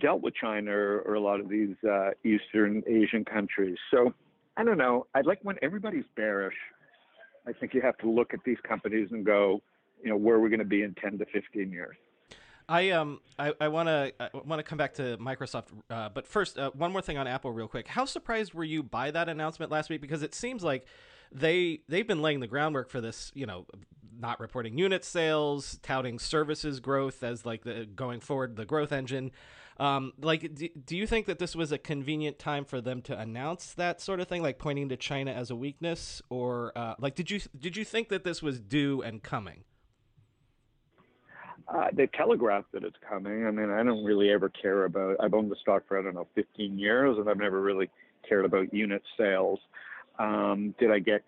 dealt 0.00 0.22
with 0.22 0.34
China 0.34 0.72
or, 0.72 1.00
or 1.02 1.14
a 1.14 1.20
lot 1.20 1.40
of 1.40 1.48
these 1.48 1.76
uh, 1.88 2.10
Eastern 2.24 2.82
Asian 2.86 3.24
countries. 3.24 3.76
So 3.90 4.12
I 4.56 4.64
don't 4.64 4.78
know. 4.78 5.06
I 5.14 5.20
like 5.20 5.40
when 5.42 5.56
everybody's 5.62 6.04
bearish. 6.16 6.56
I 7.46 7.52
think 7.52 7.74
you 7.74 7.82
have 7.82 7.98
to 7.98 8.10
look 8.10 8.32
at 8.32 8.40
these 8.44 8.56
companies 8.66 9.08
and 9.12 9.24
go, 9.24 9.62
you 10.04 10.10
know, 10.10 10.16
where 10.16 10.36
we're 10.36 10.44
we 10.44 10.50
going 10.50 10.60
to 10.60 10.64
be 10.64 10.82
in 10.82 10.94
10 10.94 11.18
to 11.18 11.26
15 11.26 11.72
years? 11.72 11.96
I 12.66 12.90
um 12.90 13.20
I 13.38 13.68
want 13.68 13.88
to 13.88 14.12
want 14.32 14.58
to 14.58 14.62
come 14.62 14.78
back 14.78 14.94
to 14.94 15.18
Microsoft, 15.18 15.66
uh, 15.90 16.08
but 16.08 16.26
first 16.26 16.58
uh, 16.58 16.70
one 16.70 16.92
more 16.92 17.02
thing 17.02 17.18
on 17.18 17.26
Apple, 17.26 17.52
real 17.52 17.68
quick. 17.68 17.88
How 17.88 18.06
surprised 18.06 18.54
were 18.54 18.64
you 18.64 18.82
by 18.82 19.10
that 19.10 19.28
announcement 19.28 19.70
last 19.70 19.90
week? 19.90 20.00
Because 20.00 20.22
it 20.22 20.34
seems 20.34 20.64
like 20.64 20.86
they 21.30 21.80
they've 21.88 22.06
been 22.06 22.22
laying 22.22 22.40
the 22.40 22.46
groundwork 22.46 22.88
for 22.88 23.02
this. 23.02 23.30
You 23.34 23.44
know, 23.44 23.66
not 24.18 24.40
reporting 24.40 24.78
unit 24.78 25.04
sales, 25.04 25.78
touting 25.82 26.18
services 26.18 26.80
growth 26.80 27.22
as 27.22 27.44
like 27.44 27.64
the 27.64 27.86
going 27.94 28.20
forward 28.20 28.56
the 28.56 28.64
growth 28.64 28.92
engine. 28.92 29.30
Um, 29.78 30.12
like, 30.20 30.54
do, 30.54 30.68
do 30.68 30.96
you 30.96 31.06
think 31.06 31.26
that 31.26 31.38
this 31.38 31.56
was 31.56 31.72
a 31.72 31.78
convenient 31.78 32.38
time 32.38 32.64
for 32.64 32.80
them 32.80 33.02
to 33.02 33.18
announce 33.18 33.74
that 33.74 34.00
sort 34.00 34.20
of 34.20 34.28
thing, 34.28 34.40
like 34.40 34.58
pointing 34.58 34.88
to 34.90 34.96
China 34.96 35.32
as 35.32 35.50
a 35.50 35.56
weakness, 35.56 36.22
or 36.30 36.72
uh, 36.76 36.94
like 36.98 37.14
did 37.14 37.30
you 37.30 37.40
did 37.58 37.76
you 37.76 37.84
think 37.84 38.08
that 38.08 38.24
this 38.24 38.40
was 38.40 38.58
due 38.58 39.02
and 39.02 39.22
coming? 39.22 39.64
Uh, 41.66 41.86
they 41.92 42.06
telegraphed 42.08 42.72
that 42.72 42.84
it's 42.84 42.96
coming. 43.08 43.46
I 43.46 43.50
mean, 43.50 43.70
I 43.70 43.82
don't 43.82 44.04
really 44.04 44.30
ever 44.30 44.50
care 44.50 44.84
about. 44.84 45.16
I've 45.20 45.34
owned 45.34 45.50
the 45.50 45.56
stock 45.62 45.84
for 45.88 45.98
I 45.98 46.02
don't 46.02 46.14
know 46.14 46.28
15 46.34 46.78
years, 46.78 47.16
and 47.18 47.28
I've 47.28 47.38
never 47.38 47.60
really 47.60 47.90
cared 48.28 48.44
about 48.44 48.72
unit 48.72 49.02
sales. 49.18 49.58
Um, 50.18 50.74
did 50.78 50.90
I 50.90 50.98
get 50.98 51.24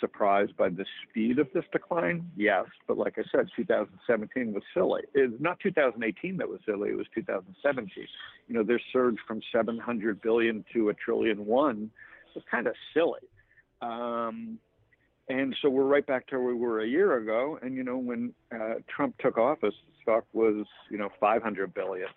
surprised 0.00 0.56
by 0.56 0.68
the 0.68 0.84
speed 1.02 1.38
of 1.38 1.48
this 1.54 1.64
decline? 1.72 2.30
Yes, 2.36 2.66
but 2.86 2.98
like 2.98 3.18
I 3.18 3.22
said, 3.30 3.48
2017 3.56 4.52
was 4.52 4.62
silly. 4.74 5.02
It's 5.14 5.34
not 5.40 5.60
2018 5.60 6.36
that 6.38 6.48
was 6.48 6.60
silly. 6.66 6.90
It 6.90 6.96
was 6.96 7.06
2017. 7.14 8.06
You 8.48 8.54
know, 8.54 8.62
their 8.62 8.80
surge 8.92 9.16
from 9.26 9.40
700 9.52 10.20
billion 10.20 10.64
to 10.72 10.88
a 10.88 10.94
trillion 10.94 11.44
one 11.46 11.90
was 12.34 12.44
kind 12.50 12.66
of 12.66 12.74
silly. 12.92 13.20
Um, 13.80 14.58
and 15.28 15.54
so 15.62 15.70
we're 15.70 15.84
right 15.84 16.06
back 16.06 16.26
to 16.28 16.38
where 16.38 16.54
we 16.54 16.54
were 16.54 16.80
a 16.80 16.86
year 16.86 17.16
ago. 17.16 17.58
And 17.62 17.74
you 17.74 17.82
know, 17.82 17.96
when 17.96 18.34
uh, 18.54 18.74
Trump 18.94 19.16
took 19.18 19.38
office, 19.38 19.74
the 19.86 19.92
stock 20.02 20.24
was 20.32 20.66
you 20.90 20.98
know 20.98 21.08
500 21.18 21.72
billion. 21.72 22.08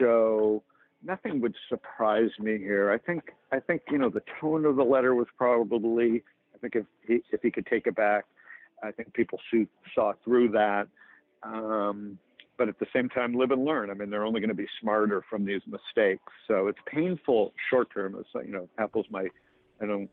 So 0.00 0.62
nothing 1.04 1.40
would 1.40 1.54
surprise 1.68 2.30
me 2.38 2.58
here. 2.58 2.90
I 2.90 2.98
think 2.98 3.24
I 3.52 3.60
think 3.60 3.82
you 3.90 3.98
know 3.98 4.08
the 4.08 4.22
tone 4.40 4.64
of 4.64 4.76
the 4.76 4.84
letter 4.84 5.14
was 5.14 5.26
probably. 5.36 6.22
I 6.54 6.58
think 6.58 6.74
if 6.74 6.86
he, 7.06 7.20
if 7.30 7.40
he 7.42 7.52
could 7.52 7.66
take 7.66 7.86
it 7.86 7.94
back, 7.94 8.24
I 8.82 8.90
think 8.90 9.12
people 9.14 9.38
see, 9.50 9.68
saw 9.94 10.12
through 10.24 10.50
that. 10.52 10.88
Um, 11.44 12.18
but 12.56 12.68
at 12.68 12.80
the 12.80 12.86
same 12.92 13.08
time, 13.08 13.34
live 13.34 13.52
and 13.52 13.64
learn. 13.64 13.90
I 13.90 13.94
mean, 13.94 14.10
they're 14.10 14.24
only 14.24 14.40
going 14.40 14.48
to 14.48 14.54
be 14.54 14.66
smarter 14.80 15.22
from 15.30 15.44
these 15.44 15.60
mistakes. 15.68 16.32
So 16.48 16.66
it's 16.66 16.78
painful 16.92 17.52
short 17.70 17.88
term. 17.94 18.16
It's 18.18 18.28
like, 18.34 18.46
you 18.46 18.52
know, 18.52 18.68
Apple's 18.78 19.06
my, 19.08 19.28
I 19.80 19.86
don't 19.86 20.10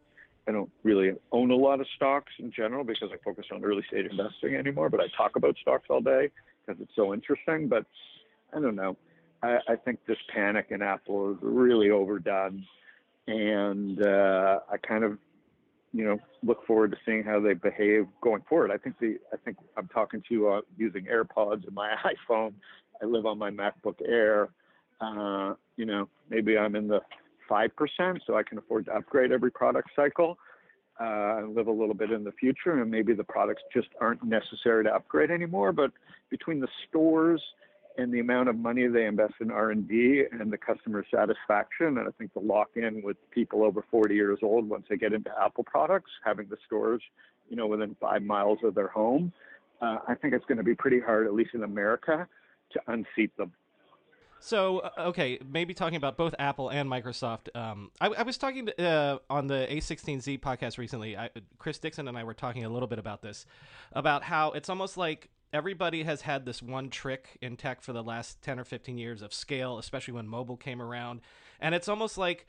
I 0.48 0.52
don't 0.52 0.70
really 0.84 1.12
own 1.32 1.52
a 1.52 1.56
lot 1.56 1.82
of 1.82 1.88
stocks 1.96 2.32
in 2.40 2.52
general 2.52 2.84
because 2.84 3.10
I 3.12 3.18
focus 3.24 3.46
on 3.52 3.64
early 3.64 3.84
stage 3.88 4.06
investing 4.10 4.56
anymore, 4.56 4.90
but 4.90 5.00
I 5.00 5.06
talk 5.18 5.36
about 5.36 5.56
stocks 5.62 5.88
all 5.90 6.02
day 6.02 6.30
because 6.66 6.82
it's 6.82 6.96
so 6.96 7.14
interesting. 7.14 7.68
But 7.68 7.86
I 8.56 8.60
don't 8.60 8.76
know. 8.76 8.96
I, 9.42 9.58
I 9.68 9.76
think 9.76 10.00
this 10.08 10.18
panic 10.34 10.68
in 10.70 10.82
Apple 10.82 11.32
is 11.32 11.38
really 11.42 11.90
overdone. 11.90 12.66
And 13.28 14.06
uh, 14.06 14.60
I 14.72 14.78
kind 14.78 15.04
of, 15.04 15.18
you 15.94 16.06
know, 16.06 16.20
look 16.44 16.66
forward 16.68 16.92
to 16.92 16.98
seeing 17.06 17.24
how 17.24 17.40
they 17.40 17.54
behave 17.54 18.06
going 18.22 18.44
forward. 18.48 18.72
I 18.72 18.78
think 18.78 19.00
the, 19.00 19.18
I 19.34 19.38
think 19.38 19.58
I'm 19.78 19.88
talking 19.88 20.22
to 20.28 20.34
you 20.34 20.50
uh, 20.50 20.62
using 20.78 21.06
AirPods 21.06 21.66
and 21.66 21.74
my 21.74 21.96
iPhone. 22.30 22.54
I 23.02 23.06
live 23.06 23.26
on 23.26 23.38
my 23.38 23.50
MacBook 23.50 23.96
Air. 24.08 24.50
Uh, 25.02 25.56
you 25.76 25.86
know, 25.86 26.08
maybe 26.30 26.58
I'm 26.58 26.76
in 26.76 26.88
the 26.88 27.02
5%, 27.50 28.20
so 28.26 28.36
I 28.36 28.44
can 28.44 28.58
afford 28.58 28.86
to 28.86 28.96
upgrade 28.96 29.32
every 29.32 29.52
product 29.52 29.90
cycle 29.96 30.38
uh, 31.00 31.38
and 31.38 31.56
live 31.56 31.68
a 31.68 31.72
little 31.72 31.94
bit 31.94 32.12
in 32.12 32.24
the 32.24 32.32
future. 32.32 32.82
And 32.82 32.90
maybe 32.90 33.14
the 33.14 33.24
products 33.24 33.64
just 33.74 33.90
aren't 34.00 34.24
necessary 34.24 34.84
to 34.86 34.94
upgrade 34.94 35.32
anymore. 35.32 35.72
But 35.72 35.92
between 36.30 36.60
the 36.60 36.68
stores 36.88 37.42
and 37.98 38.14
the 38.14 38.20
amount 38.20 38.50
of 38.50 38.58
money 38.58 38.88
they 38.88 39.06
invest 39.06 39.36
in 39.40 39.52
R&D 39.52 40.24
and 40.32 40.52
the 40.52 40.58
customer 40.58 41.06
satisfaction, 41.10 41.98
and 41.98 42.08
I 42.08 42.12
think 42.18 42.34
the 42.34 42.42
lock-in 42.42 43.02
with 43.04 43.18
people 43.32 43.64
over 43.64 43.86
40 43.90 44.16
years 44.16 44.40
old 44.44 44.68
once 44.68 44.86
they 44.90 44.98
get 44.98 45.14
into 45.14 45.32
Apple 45.42 45.64
products, 45.64 46.12
having 46.24 46.48
the 46.50 46.58
stores, 46.66 47.02
you 47.50 47.56
know, 47.56 47.68
within 47.68 47.96
five 48.00 48.22
miles 48.22 48.60
of 48.64 48.76
their 48.76 48.90
home, 48.90 49.32
uh, 49.82 49.98
I 50.08 50.16
think 50.16 50.34
it's 50.34 50.46
going 50.46 50.58
to 50.58 50.64
be 50.64 50.76
pretty 50.76 51.00
hard, 51.00 51.28
at 51.28 51.34
least 51.34 51.52
in 51.54 51.64
America, 51.64 52.28
to 52.72 52.80
unseat 52.88 53.36
them. 53.38 53.52
So 54.46 54.78
uh, 54.78 54.92
okay, 55.08 55.40
maybe 55.44 55.74
talking 55.74 55.96
about 55.96 56.18
both 56.18 56.36
Apple 56.38 56.70
and 56.70 56.88
Microsoft. 56.88 57.48
Um, 57.56 57.90
I, 58.00 58.10
I, 58.10 58.22
was 58.22 58.38
talking 58.38 58.68
to, 58.68 58.88
uh, 58.88 59.18
on 59.28 59.48
the 59.48 59.66
A16Z 59.72 60.40
podcast 60.40 60.78
recently. 60.78 61.18
I, 61.18 61.32
Chris 61.58 61.80
Dixon 61.80 62.08
and 62.08 62.16
I 62.16 62.24
were 62.24 62.36
talking 62.36 62.64
a 62.64 62.70
little 62.70 62.88
bit 62.88 63.00
about 63.00 63.24
this, 63.24 63.48
about 63.94 64.22
how 64.22 64.52
it's 64.52 64.70
almost 64.70 64.98
like 64.98 65.30
everybody 65.52 66.04
has 66.04 66.22
had 66.22 66.46
this 66.46 66.62
one 66.62 66.92
trick 66.92 67.40
in 67.42 67.58
tech 67.58 67.82
for 67.82 67.92
the 67.92 68.04
last 68.04 68.40
ten 68.44 68.60
or 68.60 68.66
fifteen 68.66 69.00
years 69.00 69.24
of 69.24 69.34
scale, 69.34 69.80
especially 69.80 70.14
when 70.14 70.28
mobile 70.28 70.58
came 70.58 70.80
around, 70.80 71.22
and 71.60 71.74
it's 71.74 71.88
almost 71.88 72.16
like 72.16 72.46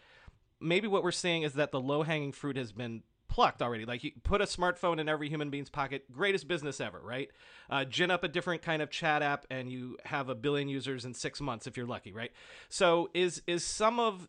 maybe 0.61 0.87
what 0.87 1.03
we're 1.03 1.13
seeing 1.13 1.45
is 1.45 1.55
that 1.55 1.71
the 1.71 1.81
low 1.81 2.03
hanging 2.03 2.33
fruit 2.33 2.59
has 2.59 2.73
been 2.73 3.05
plucked 3.37 3.61
already. 3.61 3.85
Like 3.85 4.03
you 4.03 4.13
put 4.23 4.41
a 4.41 4.47
smartphone 4.47 4.99
in 4.99 5.11
every 5.11 5.29
human 5.29 5.51
being's 5.51 5.69
pocket, 5.69 6.11
greatest 6.11 6.49
business 6.49 6.81
ever, 6.81 6.99
right? 6.99 7.29
Uh, 7.69 7.85
gin 7.85 8.11
up 8.11 8.25
a 8.25 8.29
different 8.29 8.63
kind 8.63 8.81
of 8.81 8.89
chat 8.89 9.21
app, 9.21 9.45
and 9.51 9.71
you 9.71 9.99
have 10.07 10.31
a 10.31 10.35
billion 10.35 10.71
users 10.71 11.05
in 11.05 11.13
six 11.13 11.39
months 11.39 11.67
if 11.67 11.77
you're 11.77 11.85
lucky, 11.85 12.15
right? 12.15 12.33
So 12.71 13.11
is 13.13 13.43
is 13.47 13.63
some 13.63 14.01
of 14.01 14.27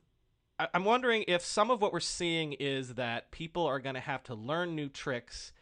I'm 0.60 0.84
wondering 0.84 1.24
if 1.30 1.42
some 1.42 1.72
of 1.72 1.82
what 1.82 1.94
we're 1.94 2.02
seeing 2.02 2.52
is 2.52 2.96
that 2.96 3.32
people 3.32 3.66
are 3.66 3.80
going 3.80 3.96
to 3.96 4.02
have 4.02 4.24
to 4.24 4.36
learn 4.36 4.76
new 4.76 4.90
tricks 4.90 5.54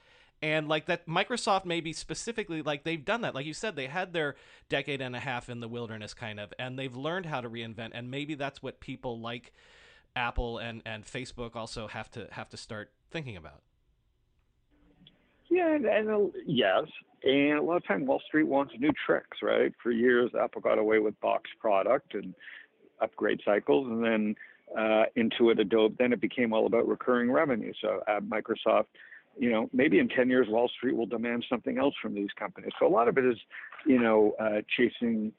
and 0.41 0.67
like 0.67 0.87
that 0.87 1.05
microsoft 1.05 1.65
maybe 1.65 1.93
specifically 1.93 2.63
like 2.63 2.83
they've 2.83 3.05
done 3.05 3.21
that 3.21 3.35
like 3.35 3.45
you 3.45 3.53
said 3.53 3.75
they 3.75 3.87
had 3.87 4.11
their 4.11 4.35
decade 4.69 5.01
and 5.01 5.15
a 5.15 5.19
half 5.19 5.49
in 5.49 5.59
the 5.59 5.67
wilderness 5.67 6.13
kind 6.13 6.39
of 6.39 6.51
and 6.57 6.77
they've 6.79 6.95
learned 6.95 7.25
how 7.25 7.41
to 7.41 7.49
reinvent 7.49 7.91
and 7.93 8.11
maybe 8.11 8.35
that's 8.35 8.61
what 8.61 8.79
people 8.79 9.19
like 9.19 9.53
apple 10.15 10.57
and 10.57 10.81
and 10.85 11.05
facebook 11.05 11.55
also 11.55 11.87
have 11.87 12.11
to 12.11 12.27
have 12.31 12.49
to 12.49 12.57
start 12.57 12.91
thinking 13.15 13.37
about. 13.37 13.61
Yeah, 15.49 15.73
and, 15.73 15.85
and 15.85 16.09
uh, 16.09 16.27
yes, 16.45 16.83
and 17.23 17.57
a 17.57 17.61
lot 17.61 17.77
of 17.77 17.87
time 17.87 18.05
Wall 18.05 18.21
Street 18.27 18.43
wants 18.43 18.73
new 18.77 18.91
tricks, 19.05 19.37
right? 19.41 19.71
For 19.81 19.91
years, 19.91 20.31
Apple 20.37 20.59
got 20.59 20.77
away 20.77 20.99
with 20.99 21.17
box 21.21 21.49
product 21.61 22.13
and 22.13 22.33
upgrade 23.01 23.39
cycles, 23.45 23.87
and 23.87 24.03
then 24.03 24.35
uh, 24.77 25.05
Intuit, 25.15 25.61
Adobe, 25.61 25.95
then 25.97 26.11
it 26.11 26.19
became 26.19 26.51
all 26.51 26.65
about 26.65 26.89
recurring 26.89 27.31
revenue. 27.31 27.71
So 27.81 28.01
at 28.05 28.23
Microsoft, 28.23 28.87
you 29.39 29.49
know, 29.49 29.69
maybe 29.71 29.99
in 29.99 30.09
10 30.09 30.29
years, 30.29 30.47
Wall 30.49 30.69
Street 30.75 30.97
will 30.97 31.05
demand 31.05 31.45
something 31.49 31.77
else 31.77 31.93
from 32.01 32.15
these 32.15 32.31
companies. 32.37 32.71
So 32.79 32.85
a 32.85 32.89
lot 32.89 33.07
of 33.07 33.17
it 33.17 33.23
is, 33.23 33.37
you 33.85 33.99
know, 33.99 34.33
uh, 34.41 34.61
chasing, 34.75 35.31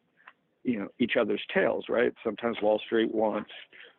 you 0.64 0.78
know, 0.78 0.88
each 0.98 1.16
other's 1.20 1.42
tails, 1.52 1.84
right? 1.90 2.14
Sometimes 2.24 2.56
Wall 2.62 2.80
Street 2.86 3.14
wants 3.14 3.50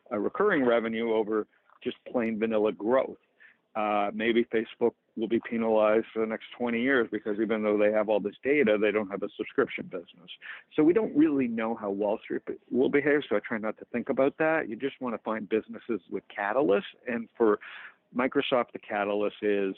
a 0.09 0.19
recurring 0.19 0.65
revenue 0.65 1.13
over 1.13 1.45
just 1.83 1.97
plain 2.11 2.39
vanilla 2.39 2.71
growth. 2.71 3.17
Uh, 3.77 4.09
maybe 4.11 4.43
Facebook 4.45 4.93
will 5.15 5.27
be 5.27 5.39
penalized 5.47 6.07
for 6.11 6.21
the 6.21 6.25
next 6.25 6.45
20 6.57 6.81
years 6.81 7.07
because 7.11 7.39
even 7.39 7.61
though 7.61 7.77
they 7.77 7.91
have 7.91 8.09
all 8.09 8.19
this 8.19 8.33
data, 8.43 8.75
they 8.81 8.89
don't 8.89 9.09
have 9.11 9.21
a 9.21 9.29
subscription 9.37 9.85
business. 9.85 10.31
So 10.75 10.83
we 10.83 10.93
don't 10.93 11.15
really 11.15 11.47
know 11.47 11.75
how 11.75 11.91
Wall 11.91 12.17
Street 12.23 12.41
will 12.71 12.89
behave. 12.89 13.21
So 13.29 13.35
I 13.35 13.39
try 13.47 13.59
not 13.59 13.77
to 13.77 13.85
think 13.91 14.09
about 14.09 14.35
that. 14.39 14.67
You 14.67 14.75
just 14.75 14.99
want 14.99 15.13
to 15.13 15.19
find 15.19 15.47
businesses 15.47 16.01
with 16.09 16.23
catalysts. 16.35 16.81
And 17.07 17.29
for 17.37 17.59
Microsoft, 18.15 18.71
the 18.73 18.79
catalyst 18.79 19.35
is 19.43 19.75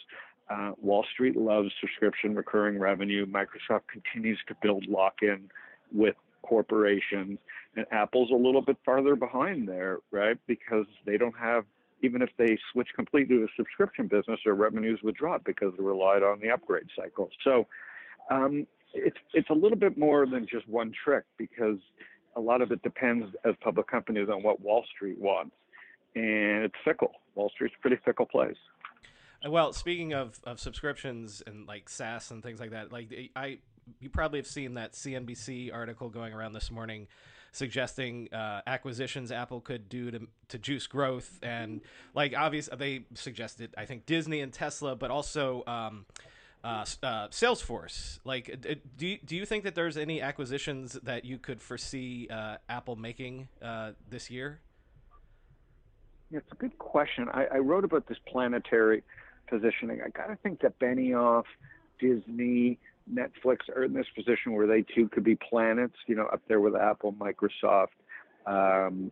uh, 0.50 0.72
Wall 0.82 1.06
Street 1.14 1.36
loves 1.36 1.70
subscription 1.82 2.36
recurring 2.36 2.80
revenue. 2.80 3.26
Microsoft 3.26 3.82
continues 3.92 4.40
to 4.48 4.56
build 4.62 4.86
lock 4.88 5.16
in 5.24 5.50
with 5.92 6.16
corporations. 6.44 7.38
And 7.76 7.86
Apple's 7.92 8.32
a 8.32 8.36
little 8.36 8.62
bit 8.62 8.78
farther 8.86 9.18
behind 9.18 9.68
there, 9.68 9.98
right? 10.10 10.38
Because 10.48 10.86
they 11.06 11.18
don't 11.18 11.38
have 11.38 11.66
even 12.02 12.22
if 12.22 12.30
they 12.38 12.58
switch 12.72 12.90
completely 12.96 13.38
to 13.38 13.44
a 13.44 13.48
subscription 13.56 14.08
business, 14.08 14.40
their 14.46 14.56
revenues 14.56 15.00
would 15.04 15.16
drop 15.16 15.44
because 15.44 15.74
they 15.78 15.84
relied 15.84 16.24
on 16.24 16.40
the 16.40 16.50
upgrade 16.50 16.88
cycle. 16.96 17.30
So 17.44 17.68
um, 18.30 18.66
it's 18.94 19.18
it's 19.34 19.50
a 19.50 19.54
little 19.54 19.78
bit 19.78 19.98
more 19.98 20.26
than 20.26 20.48
just 20.50 20.68
one 20.68 20.92
trick 21.04 21.24
because 21.38 21.78
a 22.36 22.40
lot 22.40 22.62
of 22.62 22.72
it 22.72 22.82
depends 22.84 23.26
as 23.46 23.56
public 23.62 23.88
companies 23.88 24.30
on 24.32 24.44
what 24.44 24.62
Wall 24.62 24.86
Street 24.96 25.20
wants, 25.20 25.56
and 26.16 26.64
it's 26.64 26.76
fickle. 26.86 27.12
Wall 27.36 27.50
Street's 27.54 27.76
a 27.78 27.82
pretty 27.82 27.98
fickle 28.06 28.26
place. 28.26 28.58
Uh, 29.46 29.52
well, 29.52 29.74
speaking 29.74 30.14
of, 30.14 30.40
of 30.44 30.60
subscriptions 30.60 31.42
and 31.46 31.68
like 31.68 31.90
SaaS 31.90 32.32
and 32.32 32.44
things 32.44 32.60
like 32.60 32.72
that, 32.72 32.92
like 32.92 33.32
I, 33.36 33.60
you 34.00 34.10
probably 34.10 34.40
have 34.40 34.48
seen 34.48 34.76
that 34.76 34.94
CNBC 34.94 35.74
article 35.74 36.10
going 36.10 36.34
around 36.34 36.54
this 36.54 36.72
morning 36.72 37.08
suggesting 37.52 38.34
uh, 38.34 38.62
acquisitions 38.68 39.32
Apple 39.32 39.62
could 39.62 39.90
do 39.90 40.12
to 40.12 40.28
to 40.50 40.58
juice 40.58 40.88
growth, 40.88 41.40
and 41.42 41.82
like 42.14 42.36
obviously 42.36 42.78
they 42.78 43.06
suggested 43.14 43.74
I 43.78 43.86
think 43.86 44.06
Disney 44.06 44.42
and 44.42 44.54
Tesla, 44.54 44.96
but 44.96 45.12
also. 45.12 45.64
Um, 45.68 46.06
uh, 46.62 46.84
uh, 47.04 47.28
Salesforce. 47.30 48.20
Like, 48.26 48.60
do 48.98 49.08
you, 49.08 49.18
do 49.24 49.38
you 49.38 49.46
think 49.46 49.64
that 49.64 49.76
there's 49.76 49.96
any 49.96 50.22
acquisitions 50.22 51.00
that 51.04 51.24
you 51.24 51.38
could 51.38 51.62
foresee 51.62 52.28
uh, 52.30 52.58
Apple 52.68 52.98
making 52.98 53.48
uh, 53.62 53.92
this 54.10 54.30
year? 54.30 54.60
Yeah, 56.30 56.40
it's 56.40 56.52
a 56.52 56.56
good 56.56 56.78
question. 56.78 57.30
I, 57.30 57.46
I 57.46 57.58
wrote 57.60 57.86
about 57.86 58.08
this 58.08 58.18
planetary 58.28 59.04
positioning. 59.48 60.02
I 60.06 60.10
got 60.10 60.28
to 60.28 60.36
think 60.36 60.60
that 60.62 60.78
Benioff, 60.80 61.46
Disney, 62.00 62.78
Netflix 63.14 63.70
are 63.76 63.84
in 63.84 63.94
this 63.94 64.06
position 64.16 64.54
where 64.54 64.68
they 64.68 64.84
too 64.84 65.10
could 65.10 65.24
be 65.24 65.36
planets, 65.36 65.96
you 66.08 66.16
know, 66.16 66.26
up 66.28 66.42
there 66.48 66.60
with 66.60 66.76
Apple, 66.76 67.14
Microsoft, 67.14 67.88
um, 68.46 69.12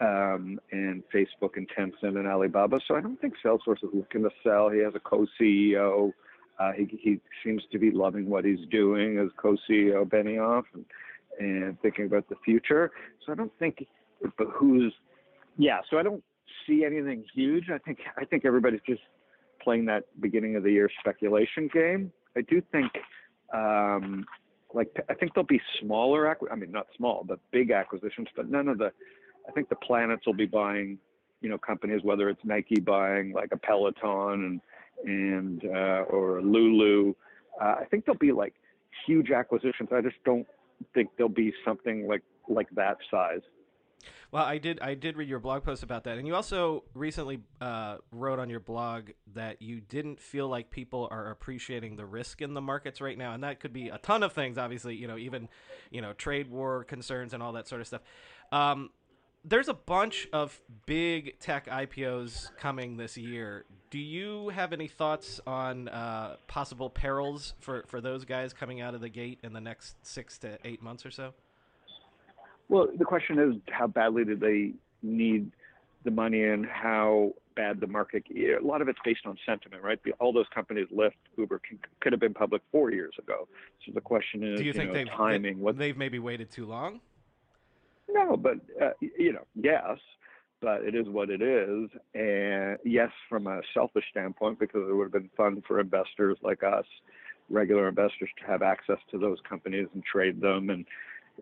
um, 0.00 0.60
and 0.72 1.02
Facebook 1.14 1.56
and 1.56 1.68
Tencent 1.76 2.16
and 2.16 2.26
Alibaba. 2.26 2.80
So 2.86 2.96
I 2.96 3.00
don't 3.00 3.20
think 3.20 3.34
Salesforce 3.44 3.82
is 3.82 3.90
looking 3.92 4.22
to 4.22 4.30
sell. 4.42 4.68
He 4.68 4.80
has 4.80 4.94
a 4.94 5.00
co-CEO. 5.00 6.12
Uh, 6.58 6.72
he, 6.72 6.88
he 7.00 7.20
seems 7.44 7.62
to 7.70 7.78
be 7.78 7.90
loving 7.90 8.28
what 8.28 8.44
he's 8.44 8.66
doing 8.70 9.18
as 9.18 9.28
co-CEO 9.36 10.04
Benioff 10.04 10.64
and, 10.74 10.84
and 11.38 11.80
thinking 11.80 12.06
about 12.06 12.28
the 12.28 12.36
future. 12.44 12.90
So 13.24 13.32
I 13.32 13.36
don't 13.36 13.52
think 13.58 13.86
it 14.20 14.36
behooves. 14.36 14.92
Yeah, 15.56 15.80
so 15.88 15.98
I 15.98 16.02
don't 16.02 16.22
see 16.66 16.84
anything 16.84 17.24
huge. 17.34 17.70
I 17.72 17.78
think 17.78 17.98
I 18.16 18.24
think 18.24 18.44
everybody's 18.44 18.80
just 18.86 19.02
playing 19.62 19.86
that 19.86 20.04
beginning 20.20 20.56
of 20.56 20.62
the 20.62 20.72
year 20.72 20.90
speculation 21.00 21.68
game. 21.72 22.12
I 22.36 22.42
do 22.42 22.62
think, 22.72 22.92
um, 23.52 24.26
like 24.74 24.88
I 25.08 25.14
think 25.14 25.34
there'll 25.34 25.46
be 25.46 25.60
smaller. 25.80 26.28
I 26.50 26.54
mean, 26.54 26.70
not 26.70 26.86
small, 26.96 27.24
but 27.26 27.38
big 27.50 27.70
acquisitions. 27.70 28.28
But 28.36 28.50
none 28.50 28.68
of 28.68 28.78
the. 28.78 28.92
I 29.48 29.52
think 29.52 29.70
the 29.70 29.76
planets 29.76 30.26
will 30.26 30.34
be 30.34 30.46
buying, 30.46 30.98
you 31.40 31.48
know, 31.48 31.56
companies 31.56 32.02
whether 32.02 32.28
it's 32.28 32.40
Nike 32.44 32.80
buying 32.80 33.32
like 33.32 33.50
a 33.52 33.56
Peloton 33.56 34.60
and 35.04 35.08
and 35.08 35.64
uh, 35.64 36.04
or 36.10 36.42
Lulu. 36.42 37.14
Uh, 37.60 37.76
I 37.80 37.84
think 37.90 38.04
there'll 38.04 38.18
be 38.18 38.32
like 38.32 38.54
huge 39.06 39.30
acquisitions. 39.30 39.88
I 39.92 40.00
just 40.00 40.22
don't 40.24 40.46
think 40.94 41.10
there'll 41.16 41.30
be 41.30 41.52
something 41.64 42.06
like 42.06 42.22
like 42.48 42.68
that 42.74 42.98
size. 43.10 43.40
Well, 44.30 44.44
I 44.44 44.58
did. 44.58 44.78
I 44.80 44.94
did 44.94 45.16
read 45.16 45.28
your 45.28 45.38
blog 45.38 45.64
post 45.64 45.82
about 45.82 46.04
that, 46.04 46.18
and 46.18 46.26
you 46.26 46.34
also 46.34 46.84
recently 46.92 47.40
uh, 47.62 47.96
wrote 48.12 48.38
on 48.38 48.50
your 48.50 48.60
blog 48.60 49.10
that 49.32 49.62
you 49.62 49.80
didn't 49.80 50.20
feel 50.20 50.48
like 50.48 50.70
people 50.70 51.08
are 51.10 51.30
appreciating 51.30 51.96
the 51.96 52.04
risk 52.04 52.42
in 52.42 52.52
the 52.52 52.60
markets 52.60 53.00
right 53.00 53.16
now, 53.16 53.32
and 53.32 53.42
that 53.42 53.58
could 53.58 53.72
be 53.72 53.88
a 53.88 53.96
ton 53.96 54.22
of 54.22 54.34
things. 54.34 54.58
Obviously, 54.58 54.96
you 54.96 55.08
know, 55.08 55.16
even 55.16 55.48
you 55.90 56.02
know, 56.02 56.12
trade 56.12 56.50
war 56.50 56.84
concerns 56.84 57.32
and 57.32 57.42
all 57.42 57.52
that 57.52 57.68
sort 57.68 57.80
of 57.80 57.86
stuff. 57.86 58.02
Um, 58.52 58.90
there's 59.44 59.68
a 59.68 59.74
bunch 59.74 60.28
of 60.32 60.60
big 60.84 61.38
tech 61.40 61.66
IPOs 61.66 62.54
coming 62.58 62.98
this 62.98 63.16
year. 63.16 63.64
Do 63.90 63.98
you 63.98 64.50
have 64.50 64.74
any 64.74 64.88
thoughts 64.88 65.40
on 65.46 65.88
uh, 65.88 66.36
possible 66.48 66.90
perils 66.90 67.54
for, 67.60 67.84
for 67.86 68.02
those 68.02 68.26
guys 68.26 68.52
coming 68.52 68.82
out 68.82 68.94
of 68.94 69.00
the 69.00 69.08
gate 69.08 69.38
in 69.42 69.54
the 69.54 69.60
next 69.60 69.96
six 70.06 70.36
to 70.38 70.58
eight 70.64 70.82
months 70.82 71.06
or 71.06 71.10
so? 71.10 71.32
Well, 72.68 72.88
the 72.96 73.04
question 73.04 73.38
is 73.38 73.54
how 73.70 73.86
badly 73.86 74.24
do 74.24 74.36
they 74.36 74.72
need 75.02 75.50
the 76.04 76.10
money 76.10 76.44
and 76.44 76.66
how 76.66 77.32
bad 77.58 77.80
the 77.80 77.86
market. 77.86 78.24
A 78.30 78.64
lot 78.64 78.80
of 78.80 78.88
it's 78.88 78.98
based 79.04 79.26
on 79.26 79.36
sentiment, 79.44 79.82
right? 79.82 79.98
All 80.20 80.32
those 80.32 80.46
companies, 80.54 80.86
Lyft, 80.96 81.12
Uber, 81.36 81.60
can, 81.68 81.78
could 82.00 82.12
have 82.12 82.20
been 82.20 82.32
public 82.34 82.62
four 82.70 82.92
years 82.92 83.14
ago. 83.18 83.48
So 83.84 83.92
the 83.92 84.00
question 84.00 84.44
is, 84.44 84.60
do 84.60 84.64
you, 84.64 84.72
think 84.72 84.90
know, 84.90 84.94
they've 84.94 85.08
timing? 85.08 85.58
What 85.58 85.76
they've 85.76 85.96
maybe 85.96 86.20
waited 86.20 86.50
too 86.50 86.66
long? 86.66 87.00
No, 88.08 88.36
but 88.36 88.58
uh, 88.80 88.90
you 89.00 89.32
know, 89.32 89.44
yes, 89.54 89.98
but 90.60 90.82
it 90.84 90.94
is 90.94 91.08
what 91.08 91.30
it 91.30 91.42
is. 91.42 91.90
And 92.14 92.78
yes, 92.84 93.10
from 93.28 93.48
a 93.48 93.60
selfish 93.74 94.04
standpoint, 94.10 94.60
because 94.60 94.88
it 94.88 94.94
would 94.94 95.04
have 95.04 95.12
been 95.12 95.30
fun 95.36 95.62
for 95.66 95.80
investors 95.80 96.38
like 96.42 96.62
us, 96.62 96.86
regular 97.50 97.88
investors, 97.88 98.30
to 98.40 98.46
have 98.46 98.62
access 98.62 98.98
to 99.10 99.18
those 99.18 99.38
companies 99.48 99.88
and 99.94 100.02
trade 100.04 100.40
them 100.40 100.70
and 100.70 100.86